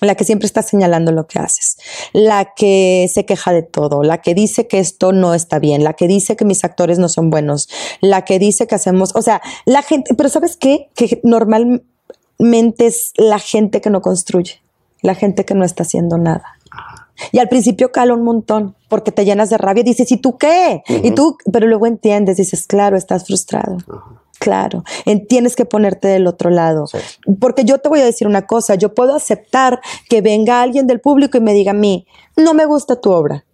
La 0.00 0.14
que 0.14 0.24
siempre 0.24 0.46
está 0.46 0.62
señalando 0.62 1.12
lo 1.12 1.26
que 1.26 1.38
haces, 1.40 1.76
la 2.12 2.54
que 2.56 3.08
se 3.12 3.24
queja 3.24 3.52
de 3.52 3.62
todo, 3.62 4.02
la 4.02 4.20
que 4.20 4.34
dice 4.34 4.68
que 4.68 4.78
esto 4.78 5.12
no 5.12 5.34
está 5.34 5.58
bien, 5.58 5.82
la 5.82 5.94
que 5.94 6.06
dice 6.06 6.36
que 6.36 6.44
mis 6.44 6.64
actores 6.64 6.98
no 6.98 7.08
son 7.08 7.30
buenos, 7.30 7.68
la 8.00 8.24
que 8.24 8.38
dice 8.38 8.66
que 8.66 8.76
hacemos, 8.76 9.14
o 9.16 9.22
sea, 9.22 9.40
la 9.64 9.82
gente, 9.82 10.14
pero 10.14 10.28
¿sabes 10.28 10.56
qué? 10.56 10.88
Que 10.94 11.20
normalmente 11.24 12.86
es 12.86 13.12
la 13.16 13.40
gente 13.40 13.80
que 13.80 13.90
no 13.90 14.00
construye, 14.00 14.60
la 15.02 15.14
gente 15.14 15.44
que 15.44 15.54
no 15.54 15.64
está 15.64 15.82
haciendo 15.82 16.18
nada. 16.18 16.58
Y 17.32 17.38
al 17.38 17.48
principio 17.48 17.90
cala 17.90 18.14
un 18.14 18.22
montón 18.22 18.76
porque 18.88 19.12
te 19.12 19.24
llenas 19.24 19.50
de 19.50 19.58
rabia 19.58 19.80
y 19.80 19.84
dices, 19.84 20.10
¿y 20.12 20.18
tú 20.18 20.38
qué? 20.38 20.82
Y 20.88 21.10
tú, 21.12 21.36
pero 21.52 21.66
luego 21.66 21.86
entiendes, 21.86 22.36
dices, 22.36 22.66
claro, 22.66 22.96
estás 22.96 23.26
frustrado. 23.26 23.78
Claro, 24.38 24.84
tienes 25.28 25.56
que 25.56 25.64
ponerte 25.64 26.06
del 26.06 26.28
otro 26.28 26.50
lado. 26.50 26.84
Porque 27.40 27.64
yo 27.64 27.78
te 27.78 27.88
voy 27.88 28.00
a 28.00 28.04
decir 28.04 28.28
una 28.28 28.46
cosa, 28.46 28.76
yo 28.76 28.94
puedo 28.94 29.16
aceptar 29.16 29.80
que 30.08 30.20
venga 30.20 30.62
alguien 30.62 30.86
del 30.86 31.00
público 31.00 31.36
y 31.38 31.40
me 31.40 31.54
diga 31.54 31.72
a 31.72 31.74
mí, 31.74 32.06
no 32.36 32.54
me 32.54 32.64
gusta 32.64 33.00
tu 33.00 33.10
obra. 33.10 33.44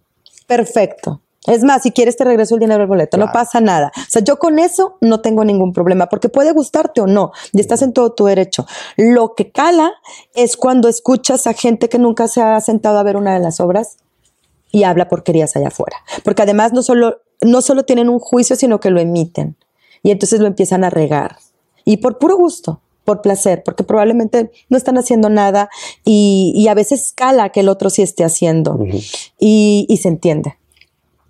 Perfecto. 0.45 1.21
Es 1.47 1.63
más, 1.63 1.83
si 1.83 1.91
quieres 1.91 2.17
te 2.17 2.23
regreso 2.23 2.55
el 2.55 2.59
dinero 2.59 2.79
del 2.79 2.87
boleto, 2.87 3.17
no 3.17 3.31
pasa 3.31 3.61
nada. 3.61 3.91
O 3.95 4.09
sea, 4.09 4.23
yo 4.23 4.39
con 4.39 4.57
eso 4.57 4.97
no 5.01 5.21
tengo 5.21 5.45
ningún 5.45 5.73
problema, 5.73 6.07
porque 6.07 6.29
puede 6.29 6.51
gustarte 6.51 7.01
o 7.01 7.07
no, 7.07 7.31
y 7.53 7.59
estás 7.59 7.81
en 7.81 7.93
todo 7.93 8.13
tu 8.13 8.25
derecho. 8.25 8.65
Lo 8.97 9.35
que 9.35 9.51
cala 9.51 9.93
es 10.33 10.57
cuando 10.57 10.87
escuchas 10.87 11.45
a 11.47 11.53
gente 11.53 11.89
que 11.89 11.99
nunca 11.99 12.27
se 12.27 12.41
ha 12.41 12.59
sentado 12.61 12.97
a 12.97 13.03
ver 13.03 13.17
una 13.17 13.33
de 13.33 13.39
las 13.39 13.59
obras 13.59 13.97
y 14.71 14.83
habla 14.83 15.07
porquerías 15.07 15.55
allá 15.55 15.67
afuera. 15.67 15.97
Porque 16.23 16.41
además 16.41 16.73
no 16.73 16.81
solo, 16.81 17.21
no 17.41 17.61
solo 17.61 17.83
tienen 17.83 18.09
un 18.09 18.19
juicio, 18.19 18.55
sino 18.55 18.79
que 18.79 18.89
lo 18.89 18.99
emiten 18.99 19.55
y 20.03 20.11
entonces 20.11 20.39
lo 20.39 20.47
empiezan 20.47 20.83
a 20.83 20.89
regar. 20.89 21.37
Y 21.85 21.97
por 21.97 22.17
puro 22.17 22.35
gusto, 22.37 22.81
por 23.05 23.21
placer, 23.21 23.63
porque 23.63 23.83
probablemente 23.83 24.51
no 24.67 24.77
están 24.77 24.97
haciendo 24.97 25.29
nada 25.29 25.69
y, 26.03 26.67
a 26.67 26.73
veces 26.73 27.05
escala 27.05 27.49
que 27.49 27.61
el 27.61 27.69
otro 27.69 27.89
sí 27.89 28.01
esté 28.01 28.23
haciendo 28.23 28.79
y, 29.39 29.85
y 29.87 29.97
se 29.97 30.07
entiende. 30.07 30.57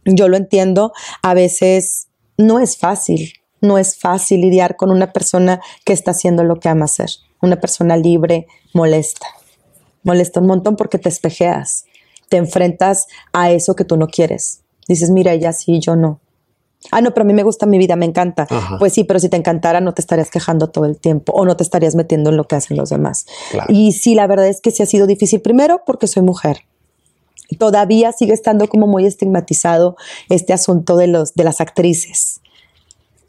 Yo 0.06 0.28
lo 0.28 0.38
entiendo, 0.38 0.94
a 1.22 1.34
veces 1.34 2.08
no 2.38 2.60
es 2.60 2.78
fácil, 2.78 3.34
no 3.62 3.78
es 3.78 3.98
fácil 3.98 4.42
lidiar 4.42 4.76
con 4.76 4.92
una 4.92 5.12
persona 5.12 5.62
que 5.84 5.94
está 5.94 6.12
haciendo 6.12 6.44
lo 6.44 6.60
que 6.60 6.70
ama 6.70 6.86
hacer, 6.86 7.10
una 7.42 7.60
persona 7.60 7.98
libre, 7.98 8.48
molesta, 8.74 9.28
molesta 10.04 10.40
un 10.40 10.48
montón 10.48 10.76
porque 10.76 11.00
te 11.00 11.10
espejeas, 11.10 11.86
te 12.30 12.38
enfrentas 12.38 13.08
a 13.34 13.52
eso 13.52 13.76
que 13.76 13.86
tú 13.86 13.98
no 13.98 14.08
quieres. 14.08 14.62
Dices, 14.88 15.10
mira, 15.10 15.34
ella 15.34 15.52
sí, 15.52 15.80
yo 15.80 15.96
no 15.96 16.20
Ah, 16.92 17.02
no, 17.02 17.12
pero 17.12 17.24
a 17.24 17.28
mí 17.28 17.34
me 17.34 17.44
gusta 17.44 17.66
mi 17.66 17.78
vida, 17.78 17.96
me 17.96 18.06
encanta. 18.06 18.48
Pues 18.80 18.94
sí, 18.94 19.04
pero 19.04 19.20
si 19.20 19.30
te 19.30 19.38
encantara 19.38 19.82
no 19.82 19.94
te 19.94 20.02
estarías 20.02 20.30
quejando 20.30 20.70
todo 20.70 20.86
el 20.86 20.98
tiempo 20.98 21.32
o 21.34 21.46
no 21.46 21.56
te 21.56 21.64
estarías 21.64 21.96
metiendo 21.96 22.30
en 22.30 22.38
lo 22.38 22.46
que 22.46 22.56
hacen 22.56 22.78
los 22.78 22.90
demás. 22.90 23.26
Y 23.70 23.94
sí, 23.94 24.16
la 24.16 24.28
verdad 24.28 24.48
es 24.48 24.62
que 24.62 24.72
sí 24.72 24.84
ha 24.84 24.86
sido 24.86 25.08
difícil. 25.08 25.42
Primero 25.42 25.82
porque 25.86 26.08
soy 26.08 26.24
mujer. 26.24 26.66
Todavía 27.58 28.12
sigue 28.12 28.34
estando 28.34 28.68
como 28.68 28.88
muy 28.88 29.06
estigmatizado 29.06 29.96
este 30.30 30.54
asunto 30.54 30.98
de, 30.98 31.08
los, 31.08 31.34
de 31.34 31.44
las 31.44 31.62
actrices. 31.62 32.42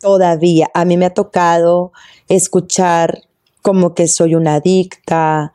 Todavía. 0.00 0.70
A 0.74 0.85
mí 0.85 0.96
me 0.96 1.07
ha 1.07 1.14
tocado 1.14 1.92
escuchar 2.29 3.22
como 3.62 3.94
que 3.94 4.07
soy 4.09 4.35
una 4.35 4.57
adicta, 4.57 5.52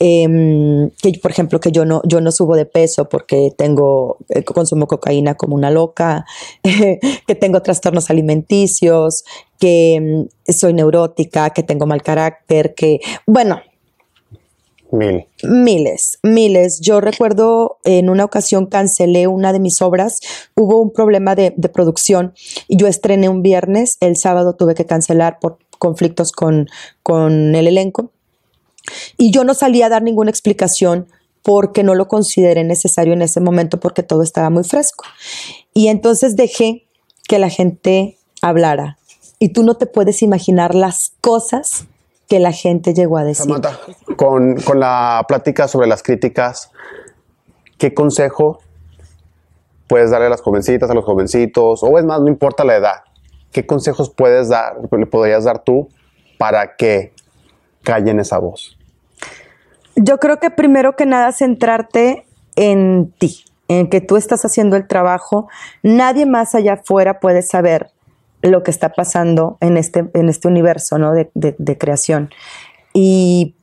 Em, 0.00 0.90
que 1.00 1.12
por 1.22 1.30
ejemplo 1.30 1.60
que 1.60 1.70
yo 1.70 1.84
no, 1.84 2.02
yo 2.04 2.20
no 2.20 2.32
subo 2.32 2.56
de 2.56 2.66
peso 2.66 3.08
porque 3.08 3.52
tengo, 3.56 4.18
eh, 4.28 4.42
consumo 4.42 4.88
cocaína 4.88 5.36
como 5.36 5.54
una 5.54 5.70
loca, 5.70 6.26
que 6.62 7.34
tengo 7.34 7.62
trastornos 7.62 8.10
alimenticios, 8.10 9.24
que 9.58 9.94
em, 9.94 10.28
soy 10.48 10.74
neurótica, 10.74 11.50
que 11.50 11.62
tengo 11.62 11.86
mal 11.86 12.02
carácter, 12.02 12.74
que, 12.74 12.98
bueno, 13.26 13.60
Miles, 15.42 16.18
miles. 16.22 16.80
Yo 16.80 17.00
recuerdo 17.00 17.78
en 17.84 18.08
una 18.10 18.24
ocasión 18.24 18.66
cancelé 18.66 19.26
una 19.26 19.52
de 19.52 19.60
mis 19.60 19.82
obras, 19.82 20.20
hubo 20.54 20.80
un 20.80 20.92
problema 20.92 21.34
de, 21.34 21.52
producción 21.72 22.34
y 22.68 22.76
yo 22.76 22.86
estrené 22.86 23.28
un 23.28 23.42
viernes, 23.42 23.96
el 24.00 24.16
sábado 24.16 24.54
tuve 24.54 24.74
que 24.74 24.86
cancelar 24.86 25.38
por 25.40 25.58
conflictos 25.78 26.32
con, 26.32 26.68
con 27.02 27.54
el 27.54 27.66
elenco 27.66 28.12
y 29.18 29.30
yo 29.30 29.44
no 29.44 29.54
salí 29.54 29.82
a 29.82 29.88
dar 29.88 30.02
ninguna 30.02 30.30
explicación 30.30 31.08
porque 31.42 31.82
no 31.82 31.94
lo 31.94 32.08
consideré 32.08 32.64
necesario 32.64 33.12
en 33.12 33.22
ese 33.22 33.40
momento 33.40 33.80
porque 33.80 34.02
todo 34.02 34.22
estaba 34.22 34.48
muy 34.50 34.64
fresco. 34.64 35.04
Y 35.74 35.88
entonces 35.88 36.36
dejé 36.36 36.86
que 37.28 37.38
la 37.38 37.50
gente 37.50 38.16
hablara. 38.40 38.98
Y 39.38 39.50
tú 39.50 39.62
no 39.62 39.76
te 39.76 39.86
puedes 39.86 40.22
imaginar 40.22 40.74
las 40.74 41.12
cosas 41.20 41.86
que 42.28 42.38
la 42.38 42.52
gente 42.52 42.94
llegó 42.94 43.18
a 43.18 43.24
decir. 43.24 43.44
Samantha, 43.44 43.78
con, 44.16 44.56
con 44.56 44.80
la 44.80 45.24
plática 45.28 45.68
sobre 45.68 45.86
las 45.86 46.02
críticas, 46.02 46.70
¿qué 47.78 47.92
consejo 47.94 48.60
puedes 49.86 50.10
darle 50.10 50.26
a 50.26 50.30
las 50.30 50.40
jovencitas, 50.40 50.90
a 50.90 50.94
los 50.94 51.04
jovencitos, 51.04 51.82
o 51.82 51.98
es 51.98 52.04
más, 52.04 52.20
no 52.20 52.28
importa 52.28 52.64
la 52.64 52.76
edad, 52.76 53.02
¿qué 53.52 53.66
consejos 53.66 54.10
puedes 54.10 54.48
dar, 54.48 54.76
le 54.90 55.06
podrías 55.06 55.44
dar 55.44 55.62
tú 55.62 55.88
para 56.38 56.76
que 56.76 57.12
callen 57.82 58.20
esa 58.20 58.38
voz? 58.38 58.76
Yo 59.96 60.18
creo 60.18 60.40
que 60.40 60.50
primero 60.50 60.96
que 60.96 61.06
nada 61.06 61.30
centrarte 61.32 62.26
en 62.56 63.12
ti, 63.18 63.44
en 63.68 63.88
que 63.88 64.00
tú 64.00 64.16
estás 64.16 64.44
haciendo 64.44 64.76
el 64.76 64.88
trabajo. 64.88 65.48
Nadie 65.82 66.26
más 66.26 66.54
allá 66.54 66.74
afuera 66.74 67.20
puede 67.20 67.42
saber 67.42 67.93
lo 68.50 68.62
que 68.62 68.70
está 68.70 68.90
pasando 68.90 69.58
en 69.60 69.76
este, 69.76 70.10
en 70.14 70.28
este 70.28 70.48
universo 70.48 70.98
¿no? 70.98 71.12
de, 71.12 71.30
de 71.34 71.78
creación. 71.78 72.30
Y 72.92 73.56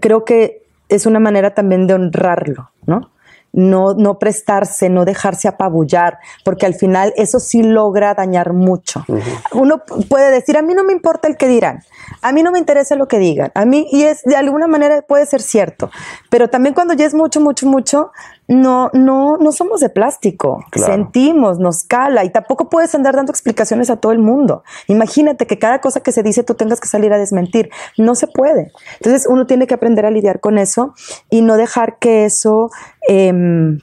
creo 0.00 0.24
que 0.24 0.62
es 0.88 1.06
una 1.06 1.20
manera 1.20 1.54
también 1.54 1.86
de 1.86 1.94
honrarlo, 1.94 2.70
¿no? 2.86 3.12
no, 3.52 3.94
no 3.94 4.18
prestarse, 4.18 4.88
no 4.88 5.04
dejarse 5.04 5.48
apabullar, 5.48 6.18
porque 6.44 6.66
al 6.66 6.74
final 6.74 7.12
eso 7.16 7.38
sí 7.38 7.62
logra 7.62 8.14
dañar 8.14 8.52
mucho. 8.52 9.04
Uno 9.52 9.82
puede 10.08 10.30
decir, 10.30 10.56
a 10.56 10.62
mí 10.62 10.74
no 10.74 10.84
me 10.84 10.92
importa 10.92 11.28
el 11.28 11.36
que 11.36 11.48
dirán, 11.48 11.82
a 12.22 12.32
mí 12.32 12.42
no 12.42 12.50
me 12.50 12.58
interesa 12.58 12.96
lo 12.96 13.08
que 13.08 13.18
digan, 13.18 13.52
a 13.54 13.64
mí, 13.64 13.86
y 13.90 14.04
es 14.04 14.22
de 14.24 14.36
alguna 14.36 14.66
manera 14.66 15.02
puede 15.02 15.26
ser 15.26 15.42
cierto, 15.42 15.90
pero 16.30 16.48
también 16.48 16.74
cuando 16.74 16.94
ya 16.94 17.06
es 17.06 17.14
mucho, 17.14 17.40
mucho, 17.40 17.66
mucho, 17.66 18.10
no, 18.52 18.90
no, 18.92 19.36
no 19.38 19.52
somos 19.52 19.80
de 19.80 19.88
plástico, 19.88 20.64
sentimos, 20.74 21.58
nos 21.58 21.84
cala 21.84 22.24
y 22.24 22.30
tampoco 22.30 22.68
puedes 22.68 22.94
andar 22.94 23.16
dando 23.16 23.30
explicaciones 23.32 23.90
a 23.90 23.96
todo 23.96 24.12
el 24.12 24.18
mundo. 24.18 24.62
Imagínate 24.88 25.46
que 25.46 25.58
cada 25.58 25.80
cosa 25.80 26.00
que 26.00 26.12
se 26.12 26.22
dice 26.22 26.42
tú 26.42 26.54
tengas 26.54 26.80
que 26.80 26.88
salir 26.88 27.12
a 27.12 27.18
desmentir, 27.18 27.70
no 27.96 28.14
se 28.14 28.26
puede. 28.26 28.72
Entonces 28.94 29.26
uno 29.28 29.46
tiene 29.46 29.66
que 29.66 29.74
aprender 29.74 30.06
a 30.06 30.10
lidiar 30.10 30.40
con 30.40 30.58
eso 30.58 30.94
y 31.30 31.42
no 31.42 31.56
dejar 31.56 31.98
que 31.98 32.24
eso 32.24 32.70
eh, 33.08 33.32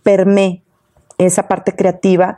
permee 0.03 0.63
esa 1.17 1.47
parte 1.47 1.75
creativa 1.75 2.37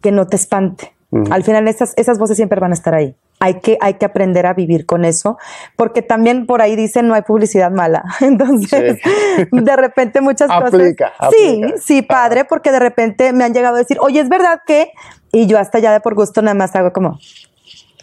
que 0.00 0.12
no 0.12 0.26
te 0.26 0.36
espante. 0.36 0.92
Al 1.30 1.42
final 1.42 1.66
esas, 1.66 1.92
esas 1.96 2.18
voces 2.18 2.36
siempre 2.36 2.60
van 2.60 2.70
a 2.70 2.74
estar 2.74 2.94
ahí 2.94 3.16
hay 3.40 3.54
que, 3.54 3.78
hay 3.80 3.94
que 3.94 4.04
aprender 4.04 4.46
a 4.46 4.52
vivir 4.52 4.84
con 4.84 5.06
eso, 5.06 5.38
porque 5.74 6.02
también 6.02 6.44
por 6.44 6.60
ahí 6.60 6.76
dicen 6.76 7.08
no 7.08 7.14
hay 7.14 7.22
publicidad 7.22 7.70
mala. 7.70 8.04
Entonces, 8.20 9.00
de 9.50 9.76
repente 9.76 10.20
muchas 10.20 10.48
cosas. 10.48 10.94
Sí, 11.32 11.62
sí, 11.82 12.02
padre, 12.02 12.44
porque 12.44 12.70
de 12.70 12.78
repente 12.78 13.32
me 13.32 13.44
han 13.44 13.54
llegado 13.54 13.76
a 13.76 13.78
decir, 13.78 13.96
oye, 14.00 14.20
es 14.20 14.28
verdad 14.28 14.60
que, 14.66 14.92
y 15.32 15.46
yo 15.46 15.58
hasta 15.58 15.78
ya 15.78 15.92
de 15.92 16.00
por 16.00 16.14
gusto 16.14 16.42
nada 16.42 16.54
más 16.54 16.76
hago 16.76 16.92
como. 16.92 17.18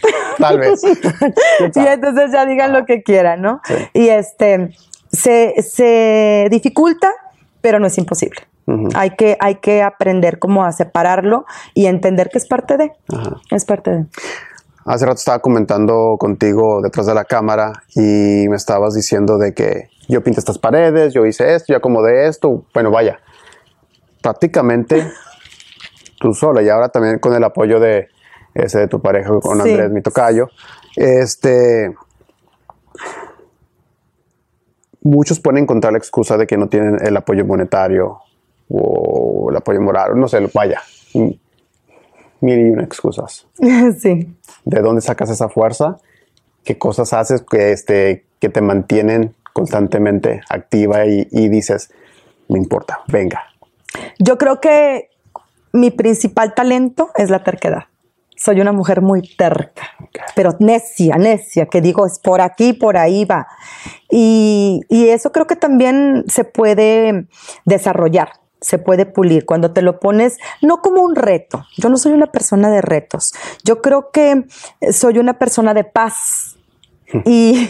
Tal 0.37 0.59
vez. 0.59 0.83
y 0.83 1.79
entonces 1.79 2.31
ya 2.31 2.45
digan 2.45 2.73
lo 2.73 2.85
que 2.85 3.03
quieran, 3.03 3.41
¿no? 3.41 3.61
Y 3.93 4.09
este, 4.09 4.75
se, 5.11 5.53
se 5.61 6.47
dificulta, 6.49 7.11
pero 7.61 7.79
no 7.79 7.87
es 7.87 7.97
imposible. 7.97 8.41
hay, 8.95 9.11
que, 9.11 9.37
hay 9.39 9.55
que 9.55 9.81
aprender 9.81 10.39
cómo 10.39 10.65
a 10.65 10.71
separarlo 10.71 11.45
y 11.73 11.85
entender 11.85 12.29
que 12.29 12.37
es 12.39 12.47
parte 12.47 12.77
de. 12.77 12.91
Es 13.49 13.65
parte 13.65 13.91
de. 13.91 14.05
Hace 14.87 15.05
rato 15.05 15.17
estaba 15.17 15.39
comentando 15.39 16.15
contigo 16.17 16.81
detrás 16.81 17.07
de 17.07 17.13
la 17.13 17.25
cámara 17.25 17.83
y 17.93 18.47
me 18.47 18.55
estabas 18.55 18.93
diciendo 18.93 19.37
de 19.37 19.53
que 19.53 19.89
yo 20.07 20.23
pinté 20.23 20.39
estas 20.39 20.59
paredes, 20.59 21.13
yo 21.13 21.25
hice 21.25 21.55
esto, 21.55 21.73
yo 21.73 21.77
acomodé 21.77 22.27
esto. 22.27 22.63
Bueno, 22.73 22.89
vaya, 22.89 23.19
prácticamente 24.21 25.11
tú 26.21 26.33
sola 26.33 26.61
y 26.61 26.69
ahora 26.69 26.87
también 26.87 27.19
con 27.19 27.35
el 27.35 27.43
apoyo 27.43 27.81
de 27.81 28.07
ese 28.53 28.79
de 28.79 28.87
tu 28.87 29.01
pareja, 29.01 29.29
con 29.41 29.59
Andrés, 29.59 29.91
mi 29.91 30.01
tocayo. 30.01 30.47
Este, 30.95 31.93
muchos 35.01 35.41
pueden 35.41 35.63
encontrar 35.63 35.91
la 35.91 35.99
excusa 35.99 36.37
de 36.37 36.47
que 36.47 36.55
no 36.55 36.69
tienen 36.69 37.05
el 37.05 37.17
apoyo 37.17 37.45
monetario 37.45 38.19
o 38.69 39.49
el 39.49 39.57
apoyo 39.57 39.81
moral, 39.81 40.17
no 40.17 40.29
sé, 40.29 40.49
vaya, 40.53 40.81
mil 42.41 42.59
y 42.59 42.69
una 42.71 42.83
excusas. 42.83 43.47
Sí. 43.99 44.33
¿De 44.65 44.81
dónde 44.81 45.01
sacas 45.01 45.29
esa 45.29 45.49
fuerza? 45.49 45.97
¿Qué 46.63 46.77
cosas 46.77 47.13
haces 47.13 47.41
que, 47.41 47.71
este, 47.71 48.25
que 48.39 48.49
te 48.49 48.61
mantienen 48.61 49.33
constantemente 49.53 50.41
activa 50.49 51.05
y, 51.05 51.49
dices, 51.49 51.89
me 52.49 52.59
importa, 52.59 52.99
venga? 53.07 53.43
Yo 54.19 54.37
creo 54.37 54.59
que 54.59 55.09
mi 55.71 55.91
principal 55.91 56.53
talento 56.53 57.09
es 57.15 57.29
la 57.29 57.43
terquedad. 57.43 57.85
Soy 58.35 58.61
una 58.61 58.71
mujer 58.71 59.01
muy 59.01 59.23
terca, 59.35 59.83
pero 60.35 60.51
necia, 60.59 61.15
necia, 61.15 61.65
que 61.65 61.81
digo, 61.81 62.05
es 62.05 62.19
por 62.19 62.41
aquí, 62.41 62.73
por 62.73 62.97
ahí 62.97 63.25
va. 63.25 63.47
Y, 64.11 64.81
y 64.89 65.07
eso 65.07 65.31
creo 65.31 65.47
que 65.47 65.55
también 65.55 66.23
se 66.27 66.43
puede 66.43 67.27
desarrollar 67.65 68.29
se 68.61 68.77
puede 68.77 69.05
pulir 69.05 69.45
cuando 69.45 69.71
te 69.71 69.81
lo 69.81 69.99
pones 69.99 70.37
no 70.61 70.81
como 70.81 71.01
un 71.01 71.15
reto. 71.15 71.63
Yo 71.77 71.89
no 71.89 71.97
soy 71.97 72.13
una 72.13 72.27
persona 72.27 72.69
de 72.69 72.81
retos. 72.81 73.31
Yo 73.63 73.81
creo 73.81 74.09
que 74.11 74.45
soy 74.91 75.19
una 75.19 75.37
persona 75.37 75.73
de 75.73 75.83
paz 75.83 76.57
y 77.25 77.69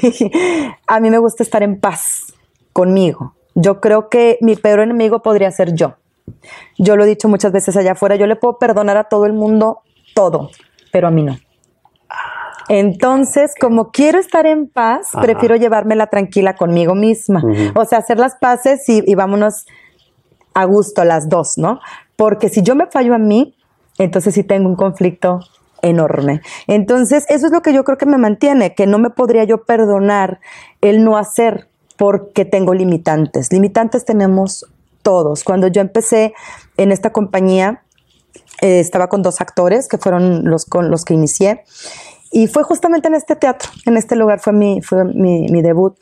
a 0.88 1.00
mí 1.00 1.10
me 1.10 1.18
gusta 1.18 1.44
estar 1.44 1.64
en 1.64 1.80
paz 1.80 2.34
conmigo. 2.74 3.36
Yo 3.56 3.82
creo 3.82 4.10
que 4.10 4.38
mi 4.42 4.56
peor 4.56 4.80
enemigo 4.80 5.22
podría 5.22 5.52
ser 5.52 5.74
yo. 5.74 5.96
Yo 6.78 6.96
lo 6.96 7.04
he 7.04 7.08
dicho 7.08 7.28
muchas 7.28 7.52
veces 7.52 7.76
allá 7.78 7.94
afuera, 7.94 8.16
yo 8.16 8.28
le 8.28 8.36
puedo 8.36 8.60
perdonar 8.60 8.98
a 8.98 9.06
todo 9.06 9.26
el 9.26 9.34
mundo 9.34 9.80
todo, 10.14 10.50
pero 10.92 11.08
a 11.08 11.12
mí 11.12 11.24
no. 11.24 11.38
Entonces, 12.70 13.54
como 13.60 13.92
quiero 13.92 14.20
estar 14.20 14.46
en 14.46 14.68
paz, 14.68 15.10
prefiero 15.22 15.56
llevármela 15.56 16.08
tranquila 16.08 16.56
conmigo 16.56 16.96
misma. 16.96 17.42
O 17.76 17.86
sea, 17.86 18.00
hacer 18.00 18.20
las 18.20 18.36
paces 18.36 18.88
y, 18.90 19.02
y 19.06 19.16
vámonos 19.16 19.66
a 20.58 20.66
gusto 20.66 21.06
las 21.06 21.30
dos, 21.30 21.60
¿no? 21.60 21.80
Porque 22.16 22.50
si 22.50 22.64
yo 22.64 22.76
me 22.76 22.88
fallo 22.88 23.14
a 23.14 23.20
mí, 23.20 23.56
entonces 24.00 24.34
sí 24.34 24.44
tengo 24.44 24.68
un 24.68 24.76
conflicto 24.76 25.40
enorme. 25.84 26.42
Entonces, 26.66 27.26
eso 27.30 27.46
es 27.46 27.52
lo 27.52 27.62
que 27.62 27.74
yo 27.74 27.84
creo 27.84 28.00
que 28.00 28.08
me 28.08 28.18
mantiene, 28.18 28.74
que 28.74 28.88
no 28.88 28.98
me 28.98 29.12
podría 29.12 29.44
yo 29.44 29.66
perdonar 29.66 30.40
el 30.82 31.04
no 31.04 31.16
hacer 31.16 31.68
porque 31.96 32.44
tengo 32.44 32.74
limitantes. 32.74 33.54
Limitantes 33.54 34.04
tenemos 34.04 34.66
todos. 35.04 35.44
Cuando 35.44 35.68
yo 35.68 35.80
empecé 35.80 36.34
en 36.78 36.92
esta 36.92 37.12
compañía, 37.12 37.84
eh, 38.62 38.80
estaba 38.80 39.10
con 39.10 39.22
dos 39.22 39.40
actores 39.40 39.88
que 39.88 40.00
fueron 40.00 40.44
los 40.46 40.66
con 40.66 40.90
los 40.90 41.06
que 41.06 41.14
inicié. 41.14 41.66
Y 42.32 42.48
fue 42.48 42.64
justamente 42.64 43.10
en 43.10 43.14
este 43.14 43.36
teatro, 43.36 43.70
en 43.86 43.96
este 43.96 44.16
lugar 44.16 44.40
fue 44.40 44.54
mi, 44.54 44.82
fue 44.82 45.06
mi, 45.06 45.50
mi 45.50 45.62
debut. 45.62 45.96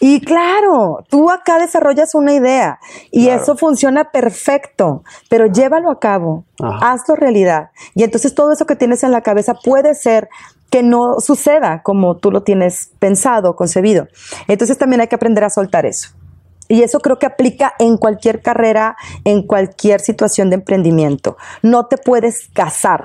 Y 0.00 0.20
claro, 0.20 1.04
tú 1.08 1.30
acá 1.30 1.58
desarrollas 1.58 2.14
una 2.14 2.34
idea 2.34 2.78
y 3.10 3.28
eso 3.28 3.56
funciona 3.56 4.10
perfecto, 4.10 5.02
pero 5.30 5.46
llévalo 5.46 5.90
a 5.90 6.00
cabo, 6.00 6.44
hazlo 6.58 7.14
realidad. 7.14 7.70
Y 7.94 8.02
entonces 8.02 8.34
todo 8.34 8.52
eso 8.52 8.66
que 8.66 8.76
tienes 8.76 9.04
en 9.04 9.12
la 9.12 9.22
cabeza 9.22 9.54
puede 9.54 9.94
ser 9.94 10.28
que 10.70 10.82
no 10.82 11.20
suceda 11.20 11.82
como 11.84 12.16
tú 12.16 12.32
lo 12.32 12.42
tienes 12.42 12.90
pensado, 12.98 13.54
concebido. 13.54 14.08
Entonces 14.48 14.76
también 14.76 15.00
hay 15.00 15.06
que 15.06 15.14
aprender 15.14 15.44
a 15.44 15.50
soltar 15.50 15.86
eso. 15.86 16.10
Y 16.66 16.82
eso 16.82 16.98
creo 16.98 17.18
que 17.20 17.26
aplica 17.26 17.74
en 17.78 17.96
cualquier 17.96 18.42
carrera, 18.42 18.96
en 19.24 19.46
cualquier 19.46 20.00
situación 20.00 20.50
de 20.50 20.56
emprendimiento. 20.56 21.36
No 21.62 21.86
te 21.86 21.96
puedes 21.96 22.48
casar 22.48 23.04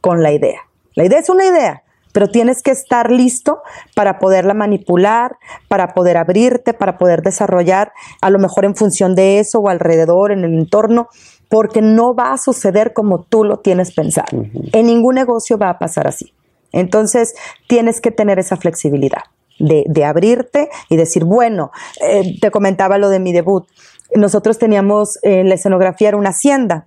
con 0.00 0.22
la 0.22 0.32
idea 0.32 0.60
La 0.94 1.04
idea 1.04 1.20
es 1.20 1.28
una 1.28 1.46
idea, 1.46 1.83
pero 2.14 2.28
tienes 2.28 2.62
que 2.62 2.70
estar 2.70 3.10
listo 3.10 3.60
para 3.96 4.20
poderla 4.20 4.54
manipular, 4.54 5.36
para 5.66 5.94
poder 5.94 6.16
abrirte, 6.16 6.72
para 6.72 6.96
poder 6.96 7.22
desarrollar, 7.22 7.92
a 8.20 8.30
lo 8.30 8.38
mejor 8.38 8.64
en 8.64 8.76
función 8.76 9.16
de 9.16 9.40
eso 9.40 9.58
o 9.58 9.68
alrededor, 9.68 10.30
en 10.30 10.44
el 10.44 10.54
entorno, 10.54 11.08
porque 11.48 11.82
no 11.82 12.14
va 12.14 12.32
a 12.32 12.38
suceder 12.38 12.92
como 12.92 13.24
tú 13.24 13.42
lo 13.42 13.58
tienes 13.58 13.92
pensado. 13.92 14.46
En 14.72 14.86
ningún 14.86 15.16
negocio 15.16 15.58
va 15.58 15.70
a 15.70 15.78
pasar 15.80 16.06
así. 16.06 16.32
Entonces, 16.70 17.34
tienes 17.66 18.00
que 18.00 18.12
tener 18.12 18.38
esa 18.38 18.56
flexibilidad. 18.56 19.22
De, 19.58 20.04
abrirte 20.04 20.68
y 20.88 20.96
decir, 20.96 21.24
bueno, 21.24 21.72
eh, 22.00 22.36
te 22.40 22.52
comentaba 22.52 22.96
lo 22.98 23.08
de 23.08 23.18
mi 23.18 23.32
debut. 23.32 23.66
Nosotros 24.14 24.58
teníamos, 24.58 25.18
eh, 25.22 25.42
la 25.42 25.54
escenografía 25.54 26.08
era 26.08 26.16
una 26.16 26.30
hacienda. 26.30 26.86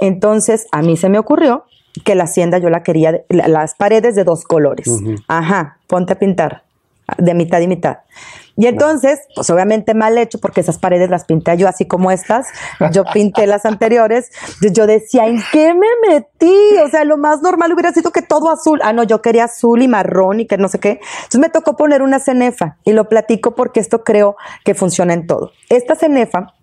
Entonces, 0.00 0.66
a 0.72 0.82
mí 0.82 0.96
se 0.96 1.08
me 1.08 1.18
ocurrió 1.18 1.64
que 2.02 2.14
la 2.14 2.24
hacienda 2.24 2.58
yo 2.58 2.70
la 2.70 2.82
quería, 2.82 3.22
las 3.28 3.74
paredes 3.74 4.14
de 4.14 4.24
dos 4.24 4.44
colores. 4.44 4.88
Ajá, 5.28 5.78
ponte 5.86 6.14
a 6.14 6.18
pintar 6.18 6.64
de 7.18 7.34
mitad 7.34 7.60
y 7.60 7.68
mitad. 7.68 7.98
Y 8.56 8.66
entonces, 8.66 9.20
pues 9.34 9.50
obviamente 9.50 9.94
mal 9.94 10.16
hecho 10.16 10.38
porque 10.38 10.60
esas 10.60 10.78
paredes 10.78 11.10
las 11.10 11.24
pinté 11.24 11.56
yo 11.56 11.68
así 11.68 11.86
como 11.86 12.10
estas, 12.10 12.46
yo 12.92 13.04
pinté 13.12 13.46
las 13.46 13.66
anteriores, 13.66 14.30
yo 14.60 14.86
decía, 14.86 15.26
¿en 15.26 15.42
qué 15.52 15.74
me 15.74 15.88
metí? 16.08 16.78
O 16.84 16.88
sea, 16.88 17.04
lo 17.04 17.16
más 17.16 17.42
normal 17.42 17.72
hubiera 17.72 17.92
sido 17.92 18.12
que 18.12 18.22
todo 18.22 18.50
azul. 18.50 18.80
Ah, 18.82 18.92
no, 18.92 19.02
yo 19.02 19.22
quería 19.22 19.44
azul 19.44 19.82
y 19.82 19.88
marrón 19.88 20.40
y 20.40 20.46
que 20.46 20.56
no 20.56 20.68
sé 20.68 20.78
qué. 20.78 21.00
Entonces 21.16 21.40
me 21.40 21.48
tocó 21.48 21.76
poner 21.76 22.00
una 22.00 22.20
cenefa 22.20 22.76
y 22.84 22.92
lo 22.92 23.08
platico 23.08 23.54
porque 23.54 23.80
esto 23.80 24.04
creo 24.04 24.36
que 24.64 24.74
funciona 24.74 25.14
en 25.14 25.26
todo. 25.26 25.50
Esta 25.68 25.96
cenefa 25.96 26.54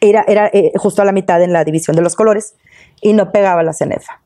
era, 0.00 0.24
era 0.26 0.48
eh, 0.52 0.72
justo 0.76 1.02
a 1.02 1.04
la 1.04 1.12
mitad 1.12 1.40
en 1.40 1.52
la 1.52 1.64
división 1.64 1.94
de 1.94 2.02
los 2.02 2.16
colores 2.16 2.54
y 3.00 3.12
no 3.12 3.30
pegaba 3.30 3.62
la 3.62 3.72
cenefa. 3.72 4.21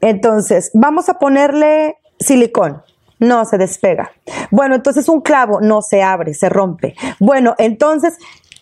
Entonces, 0.00 0.70
vamos 0.74 1.08
a 1.08 1.14
ponerle 1.14 1.96
silicón. 2.18 2.82
No 3.18 3.44
se 3.44 3.58
despega. 3.58 4.12
Bueno, 4.50 4.76
entonces 4.76 5.08
un 5.08 5.20
clavo 5.20 5.60
no 5.60 5.82
se 5.82 6.02
abre, 6.02 6.34
se 6.34 6.48
rompe. 6.48 6.94
Bueno, 7.18 7.54
entonces, 7.58 8.16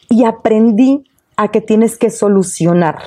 y 0.08 0.24
aprendí 0.24 1.04
a 1.36 1.48
que 1.48 1.60
tienes 1.60 1.98
que 1.98 2.10
solucionar. 2.10 2.98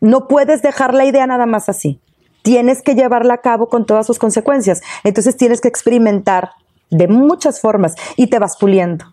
No 0.00 0.26
puedes 0.26 0.62
dejar 0.62 0.94
la 0.94 1.04
idea 1.04 1.26
nada 1.26 1.46
más 1.46 1.68
así. 1.68 2.00
Tienes 2.42 2.82
que 2.82 2.94
llevarla 2.94 3.34
a 3.34 3.40
cabo 3.40 3.68
con 3.68 3.86
todas 3.86 4.06
sus 4.06 4.18
consecuencias. 4.18 4.82
Entonces 5.04 5.36
tienes 5.36 5.60
que 5.60 5.68
experimentar 5.68 6.50
de 6.90 7.08
muchas 7.08 7.60
formas 7.60 7.94
y 8.16 8.28
te 8.28 8.38
vas 8.38 8.56
puliendo. 8.56 9.04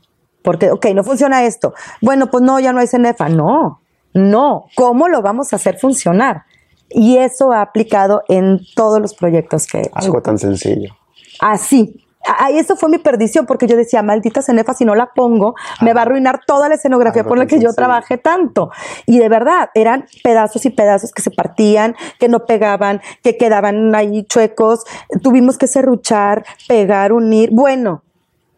Porque, 0.41 0.71
ok, 0.71 0.88
no 0.95 1.03
funciona 1.03 1.43
esto. 1.43 1.73
Bueno, 2.01 2.32
pues 2.32 2.43
no, 2.43 2.60
ya 2.60 2.73
no 2.73 2.79
hay 2.79 2.88
cenefa. 2.88 3.29
No, 3.29 3.82
no. 4.13 4.65
¿Cómo 4.75 5.10
lo 5.10 5.21
vamos 5.21 5.53
a 5.53 5.58
hacer 5.58 5.77
funcionar? 5.77 6.43
Y 6.89 7.17
eso 7.17 7.52
ha 7.52 7.62
aplicado 7.62 8.23
en 8.28 8.62
todos 8.75 8.99
los 8.99 9.13
proyectos 9.13 9.67
que... 9.67 9.89
Algo 9.93 10.21
tan 10.21 10.38
sencillo. 10.38 10.95
Así. 11.39 12.06
Ahí 12.38 12.60
eso 12.60 12.75
fue 12.75 12.89
mi 12.89 12.97
perdición 12.97 13.45
porque 13.45 13.65
yo 13.65 13.78
decía, 13.78 14.04
maldita 14.04 14.41
cenefa, 14.41 14.73
si 14.73 14.84
no 14.84 14.93
la 14.93 15.13
pongo, 15.13 15.56
me 15.82 15.93
va 15.93 16.02
a 16.02 16.04
arruinar 16.04 16.41
toda 16.45 16.67
la 16.67 16.75
escenografía 16.75 17.23
por 17.23 17.38
la 17.38 17.45
que 17.45 17.60
yo 17.60 17.73
trabajé 17.73 18.17
tanto. 18.17 18.71
Y 19.06 19.19
de 19.19 19.30
verdad, 19.30 19.69
eran 19.73 20.06
pedazos 20.21 20.65
y 20.65 20.69
pedazos 20.69 21.12
que 21.12 21.21
se 21.21 21.32
partían, 21.32 21.95
que 22.19 22.28
no 22.28 22.45
pegaban, 22.45 23.02
que 23.23 23.38
quedaban 23.38 23.95
ahí 23.95 24.25
chuecos. 24.25 24.84
Tuvimos 25.23 25.58
que 25.58 25.67
serruchar, 25.67 26.45
pegar, 26.67 27.13
unir. 27.13 27.52
Bueno, 27.52 28.04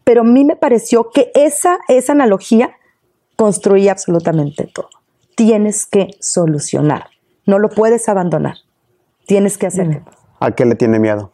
pero 0.02 0.22
a 0.22 0.24
mí 0.24 0.44
me 0.44 0.56
pareció 0.56 1.10
que 1.10 1.30
esa, 1.34 1.78
esa 1.88 2.12
analogía 2.12 2.76
construía 3.36 3.92
absolutamente 3.92 4.68
todo. 4.72 4.90
Tienes 5.36 5.86
que 5.86 6.10
solucionar. 6.20 7.06
No 7.46 7.58
lo 7.58 7.68
puedes 7.68 8.08
abandonar. 8.08 8.56
Tienes 9.26 9.58
que 9.58 9.66
hacerlo. 9.66 10.02
¿A 10.40 10.52
qué 10.52 10.64
le 10.64 10.74
tiene 10.74 10.98
miedo? 10.98 11.30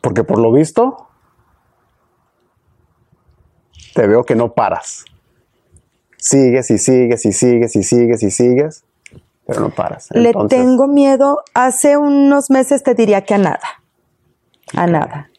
Porque 0.00 0.24
por 0.24 0.38
lo 0.38 0.52
visto, 0.52 1.08
te 3.94 4.06
veo 4.06 4.24
que 4.24 4.34
no 4.34 4.52
paras. 4.52 5.04
Sigues 6.16 6.70
y 6.70 6.78
sigues 6.78 7.24
y 7.26 7.32
sigues 7.32 7.76
y 7.76 7.82
sigues 7.82 8.22
y 8.22 8.30
sigues, 8.30 8.84
pero 9.46 9.60
no 9.60 9.70
paras. 9.70 10.08
Le 10.12 10.32
tengo 10.48 10.86
miedo. 10.86 11.42
Hace 11.54 11.96
unos 11.96 12.50
meses 12.50 12.82
te 12.82 12.94
diría 12.94 13.22
que 13.22 13.34
a 13.34 13.38
nada. 13.38 13.82
A 14.74 14.86
nada. 14.86 15.30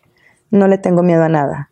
No 0.49 0.67
le 0.67 0.77
tengo 0.77 1.03
miedo 1.03 1.23
a 1.23 1.29
nada. 1.29 1.69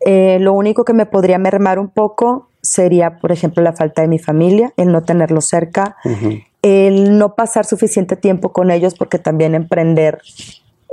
Eh, 0.00 0.38
lo 0.40 0.52
único 0.52 0.84
que 0.84 0.92
me 0.92 1.06
podría 1.06 1.38
mermar 1.38 1.78
un 1.78 1.88
poco 1.88 2.48
sería, 2.70 3.18
por 3.18 3.32
ejemplo, 3.32 3.62
la 3.62 3.72
falta 3.72 4.02
de 4.02 4.08
mi 4.08 4.18
familia, 4.18 4.72
el 4.76 4.92
no 4.92 5.02
tenerlo 5.02 5.40
cerca, 5.40 5.96
el 6.62 7.18
no 7.18 7.34
pasar 7.34 7.64
suficiente 7.64 8.16
tiempo 8.16 8.52
con 8.52 8.70
ellos, 8.70 8.94
porque 8.94 9.18
también 9.18 9.54
emprender 9.54 10.20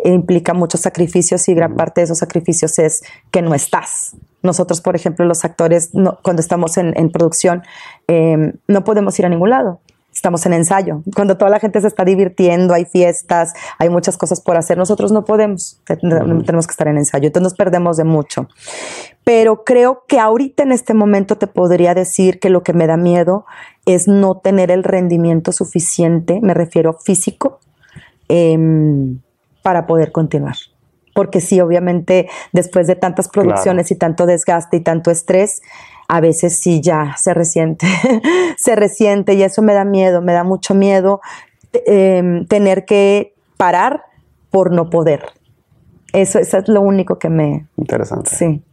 implica 0.04 0.54
muchos 0.54 0.82
sacrificios 0.82 1.48
y 1.48 1.54
gran 1.54 1.76
parte 1.76 2.02
de 2.02 2.06
esos 2.06 2.18
sacrificios 2.18 2.78
es 2.80 3.04
que 3.32 3.42
no 3.42 3.56
estás. 3.56 4.16
Nosotros, 4.42 4.82
por 4.82 4.96
ejemplo, 4.96 5.26
los 5.26 5.46
actores, 5.46 5.92
cuando 6.22 6.42
estamos 6.42 6.78
en, 6.78 7.10
producción, 7.12 7.64
em, 8.08 8.54
no 8.68 8.84
podemos 8.84 9.18
ir 9.20 9.26
a 9.26 9.30
ningún 9.30 9.52
lado 9.52 9.80
estamos 10.14 10.46
en 10.46 10.54
ensayo. 10.54 11.02
Cuando 11.16 11.38
toda 11.38 11.50
la 11.50 11.60
gente 11.60 11.82
se 11.82 11.88
está 11.88 12.06
divirtiendo, 12.06 12.74
hay 12.74 12.86
fiestas, 12.86 13.54
hay 13.80 13.90
muchas 13.90 14.18
cosas 14.18 14.42
por 14.42 14.58
hacer, 14.58 14.78
nosotros 14.78 15.12
no 15.12 15.26
podemos, 15.26 15.82
tenemos 15.86 16.68
que 16.68 16.72
estar 16.72 16.88
en 16.88 16.98
ensayo, 16.98 17.28
entonces 17.28 17.44
nos 17.44 17.54
perdemos 17.56 17.98
de 17.98 18.04
mucho. 18.04 18.48
Pero 19.24 19.64
creo 19.64 20.04
que 20.08 20.20
ahorita 20.20 20.64
en 20.64 20.72
este 20.72 20.94
momento 20.94 21.38
te 21.38 21.48
podría 21.48 21.94
decir 21.94 22.40
que 22.40 22.50
lo 22.50 22.64
que 22.64 22.74
me 22.74 22.88
da 22.88 22.98
miedo 22.98 23.46
es 23.86 24.08
no 24.08 24.38
tener 24.38 24.72
el 24.72 24.84
rendimiento 24.84 25.52
suficiente, 25.52 26.40
me 26.42 26.54
refiero 26.54 26.94
físico, 26.94 27.60
em, 28.30 29.20
para 29.62 29.88
poder 29.88 30.12
continuar. 30.12 30.56
Porque 31.14 31.42
sí, 31.42 31.62
obviamente, 31.62 32.28
después 32.52 32.88
de 32.88 32.96
tantas 32.96 33.30
producciones 33.30 33.92
y 33.92 33.96
tanto 33.96 34.26
desgaste 34.26 34.78
y 34.78 34.80
tanto 34.82 35.12
estrés, 35.12 35.62
a 36.08 36.20
veces 36.22 36.60
sí 36.60 36.82
ya 36.82 37.16
se 37.18 37.34
resiente, 37.34 37.88
se 38.58 38.76
resiente 38.76 39.34
y 39.34 39.44
eso 39.44 39.62
me 39.62 39.74
da 39.74 39.86
miedo, 39.86 40.22
me 40.22 40.34
da 40.34 40.44
mucho 40.44 40.74
miedo 40.74 41.22
em, 41.86 42.46
tener 42.48 42.86
que 42.86 43.34
parar 43.58 44.04
por 44.50 44.72
no 44.72 44.90
poder. 44.90 45.26
Eso, 46.12 46.40
eso, 46.40 46.58
es 46.60 46.68
lo 46.68 46.82
único 46.82 47.18
que 47.18 47.30
me... 47.30 47.68
Interesante. 47.78 48.30
Sí. 48.30 48.64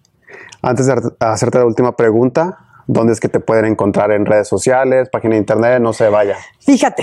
Antes 0.61 0.87
de 0.87 0.95
hacerte 1.21 1.59
la 1.59 1.64
última 1.64 1.97
pregunta, 1.97 2.59
¿Dónde 2.93 3.12
es 3.12 3.21
que 3.21 3.29
te 3.29 3.38
pueden 3.38 3.66
encontrar 3.66 4.11
en 4.11 4.27
redes 4.27 4.49
sociales, 4.49 5.09
página 5.11 5.35
de 5.35 5.38
internet? 5.38 5.81
No 5.81 5.93
se 5.93 6.09
vaya. 6.09 6.37
Fíjate, 6.62 7.03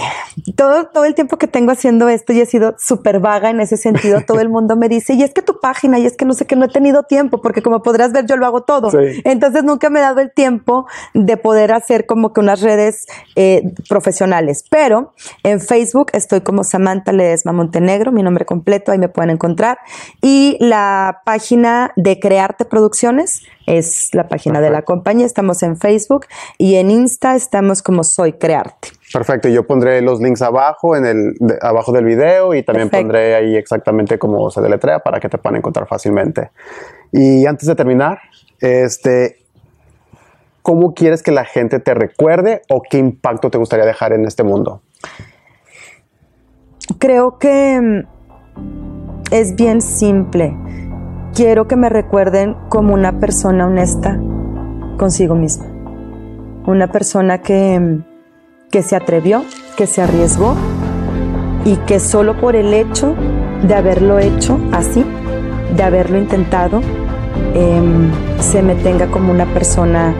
todo, 0.55 0.85
todo 0.85 1.05
el 1.05 1.15
tiempo 1.15 1.37
que 1.37 1.47
tengo 1.47 1.71
haciendo 1.71 2.07
esto 2.09 2.31
y 2.31 2.41
he 2.41 2.45
sido 2.45 2.75
súper 2.77 3.19
vaga 3.19 3.49
en 3.49 3.59
ese 3.59 3.75
sentido. 3.75 4.21
Todo 4.21 4.39
el 4.39 4.49
mundo 4.49 4.75
me 4.75 4.87
dice, 4.87 5.15
y 5.15 5.23
es 5.23 5.33
que 5.33 5.41
tu 5.41 5.59
página, 5.59 5.97
y 5.97 6.05
es 6.05 6.15
que 6.15 6.25
no 6.25 6.33
sé 6.33 6.45
que 6.45 6.55
no 6.55 6.65
he 6.65 6.69
tenido 6.69 7.03
tiempo, 7.03 7.41
porque 7.41 7.63
como 7.63 7.81
podrás 7.81 8.11
ver, 8.11 8.27
yo 8.27 8.37
lo 8.37 8.45
hago 8.45 8.61
todo. 8.61 8.91
Entonces 9.23 9.63
nunca 9.63 9.89
me 9.89 9.97
he 9.97 10.03
dado 10.03 10.21
el 10.21 10.31
tiempo 10.31 10.85
de 11.15 11.37
poder 11.37 11.73
hacer 11.73 12.05
como 12.05 12.33
que 12.33 12.39
unas 12.39 12.61
redes 12.61 13.07
eh, 13.35 13.73
profesionales. 13.89 14.63
Pero 14.69 15.13
en 15.41 15.59
Facebook 15.59 16.11
estoy 16.13 16.41
como 16.41 16.63
Samantha 16.63 17.11
Ledesma 17.11 17.51
Montenegro, 17.51 18.11
mi 18.11 18.21
nombre 18.21 18.45
completo, 18.45 18.91
ahí 18.91 18.99
me 18.99 19.09
pueden 19.09 19.31
encontrar. 19.31 19.79
Y 20.21 20.57
la 20.59 21.21
página 21.25 21.93
de 21.95 22.19
Crearte 22.19 22.63
Producciones 22.63 23.41
es 23.65 24.13
la 24.13 24.27
página 24.27 24.61
de 24.61 24.69
la 24.69 24.83
compañía. 24.83 25.25
Estamos 25.25 25.63
en 25.63 25.77
Facebook 25.77 26.27
y 26.59 26.75
en 26.75 26.91
Insta 26.91 27.35
estamos 27.35 27.81
como 27.81 28.03
Soy 28.03 28.33
Crearte. 28.33 28.96
Perfecto, 29.13 29.47
yo 29.47 29.65
pondré 29.65 30.01
los 30.01 30.19
links 30.19 30.41
abajo, 30.41 30.95
en 30.95 31.05
el, 31.05 31.35
abajo 31.61 31.91
del 31.91 32.05
video 32.05 32.53
y 32.53 32.63
también 32.63 32.89
pondré 32.89 33.35
ahí 33.35 33.55
exactamente 33.55 34.19
cómo 34.19 34.51
se 34.51 34.61
deletrea 34.61 34.99
para 34.99 35.19
que 35.19 35.29
te 35.29 35.37
puedan 35.37 35.57
encontrar 35.57 35.87
fácilmente. 35.87 36.51
Y 37.11 37.45
antes 37.45 37.67
de 37.67 37.75
terminar, 37.75 38.19
este, 38.59 39.37
¿cómo 40.61 40.93
quieres 40.93 41.23
que 41.23 41.31
la 41.31 41.45
gente 41.45 41.79
te 41.79 41.93
recuerde 41.93 42.63
o 42.69 42.81
qué 42.81 42.97
impacto 42.97 43.49
te 43.49 43.57
gustaría 43.57 43.85
dejar 43.85 44.11
en 44.11 44.25
este 44.25 44.43
mundo? 44.43 44.81
Creo 46.99 47.37
que 47.39 47.79
mm, 47.81 49.31
es 49.31 49.55
bien 49.55 49.81
simple 49.81 50.53
quiero 51.37 51.67
que 51.67 51.75
me 51.75 51.87
recuerden 51.87 52.55
como 52.67 52.95
una 52.95 53.19
persona 53.19 53.67
honesta 53.67 54.19
consigo 54.97 55.35
misma. 55.35 55.67
Una 56.65 56.91
persona 56.91 57.43
que, 57.43 58.01
que 58.71 58.83
se 58.83 58.95
atrevió, 58.95 59.43
que 59.75 59.87
se 59.87 60.01
arriesgó 60.01 60.55
y 61.65 61.75
que 61.77 61.99
solo 61.99 62.39
por 62.39 62.55
el 62.55 62.73
hecho 62.73 63.15
de 63.63 63.75
haberlo 63.75 64.19
hecho 64.19 64.59
así, 64.71 65.05
de 65.75 65.83
haberlo 65.83 66.17
intentado, 66.17 66.81
em, 67.53 68.11
se 68.39 68.61
me 68.61 68.75
tenga 68.75 69.07
como 69.07 69.31
una 69.31 69.45
persona 69.45 70.13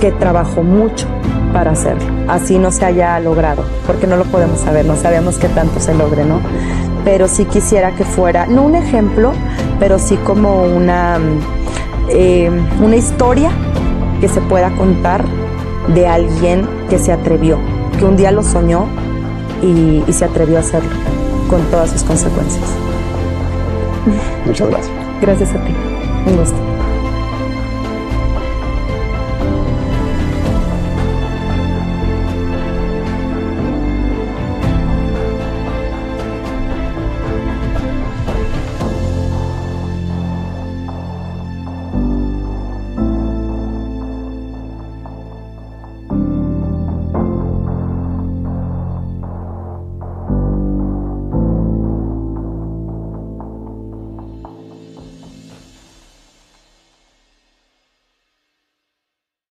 que 0.00 0.12
trabajó 0.12 0.62
mucho 0.62 1.06
para 1.52 1.72
hacerlo. 1.72 2.06
Así 2.28 2.58
no 2.58 2.70
se 2.70 2.84
haya 2.84 3.18
logrado, 3.20 3.64
porque 3.86 4.06
no 4.06 4.16
lo 4.16 4.24
podemos 4.24 4.60
saber, 4.60 4.84
no 4.84 4.96
sabemos 4.96 5.38
qué 5.38 5.48
tanto 5.48 5.80
se 5.80 5.94
logre, 5.94 6.24
¿no? 6.24 6.40
pero 7.04 7.28
sí 7.28 7.44
quisiera 7.44 7.94
que 7.94 8.04
fuera, 8.04 8.46
no 8.46 8.62
un 8.62 8.74
ejemplo, 8.74 9.32
pero 9.78 9.98
sí 9.98 10.16
como 10.16 10.64
una, 10.64 11.18
eh, 12.08 12.50
una 12.80 12.96
historia 12.96 13.50
que 14.20 14.28
se 14.28 14.40
pueda 14.40 14.70
contar 14.70 15.24
de 15.94 16.06
alguien 16.06 16.66
que 16.94 17.00
se 17.00 17.10
atrevió, 17.10 17.58
que 17.98 18.04
un 18.04 18.16
día 18.16 18.30
lo 18.30 18.44
soñó 18.44 18.86
y, 19.60 20.04
y 20.06 20.12
se 20.12 20.24
atrevió 20.24 20.58
a 20.58 20.60
hacerlo 20.60 20.90
con 21.50 21.60
todas 21.62 21.90
sus 21.90 22.04
consecuencias. 22.04 22.64
Muchas 24.46 24.70
gracias. 24.70 24.96
Gracias 25.20 25.50
a 25.54 25.64
ti. 25.64 25.74
Un 26.28 26.36
gusto. 26.36 26.73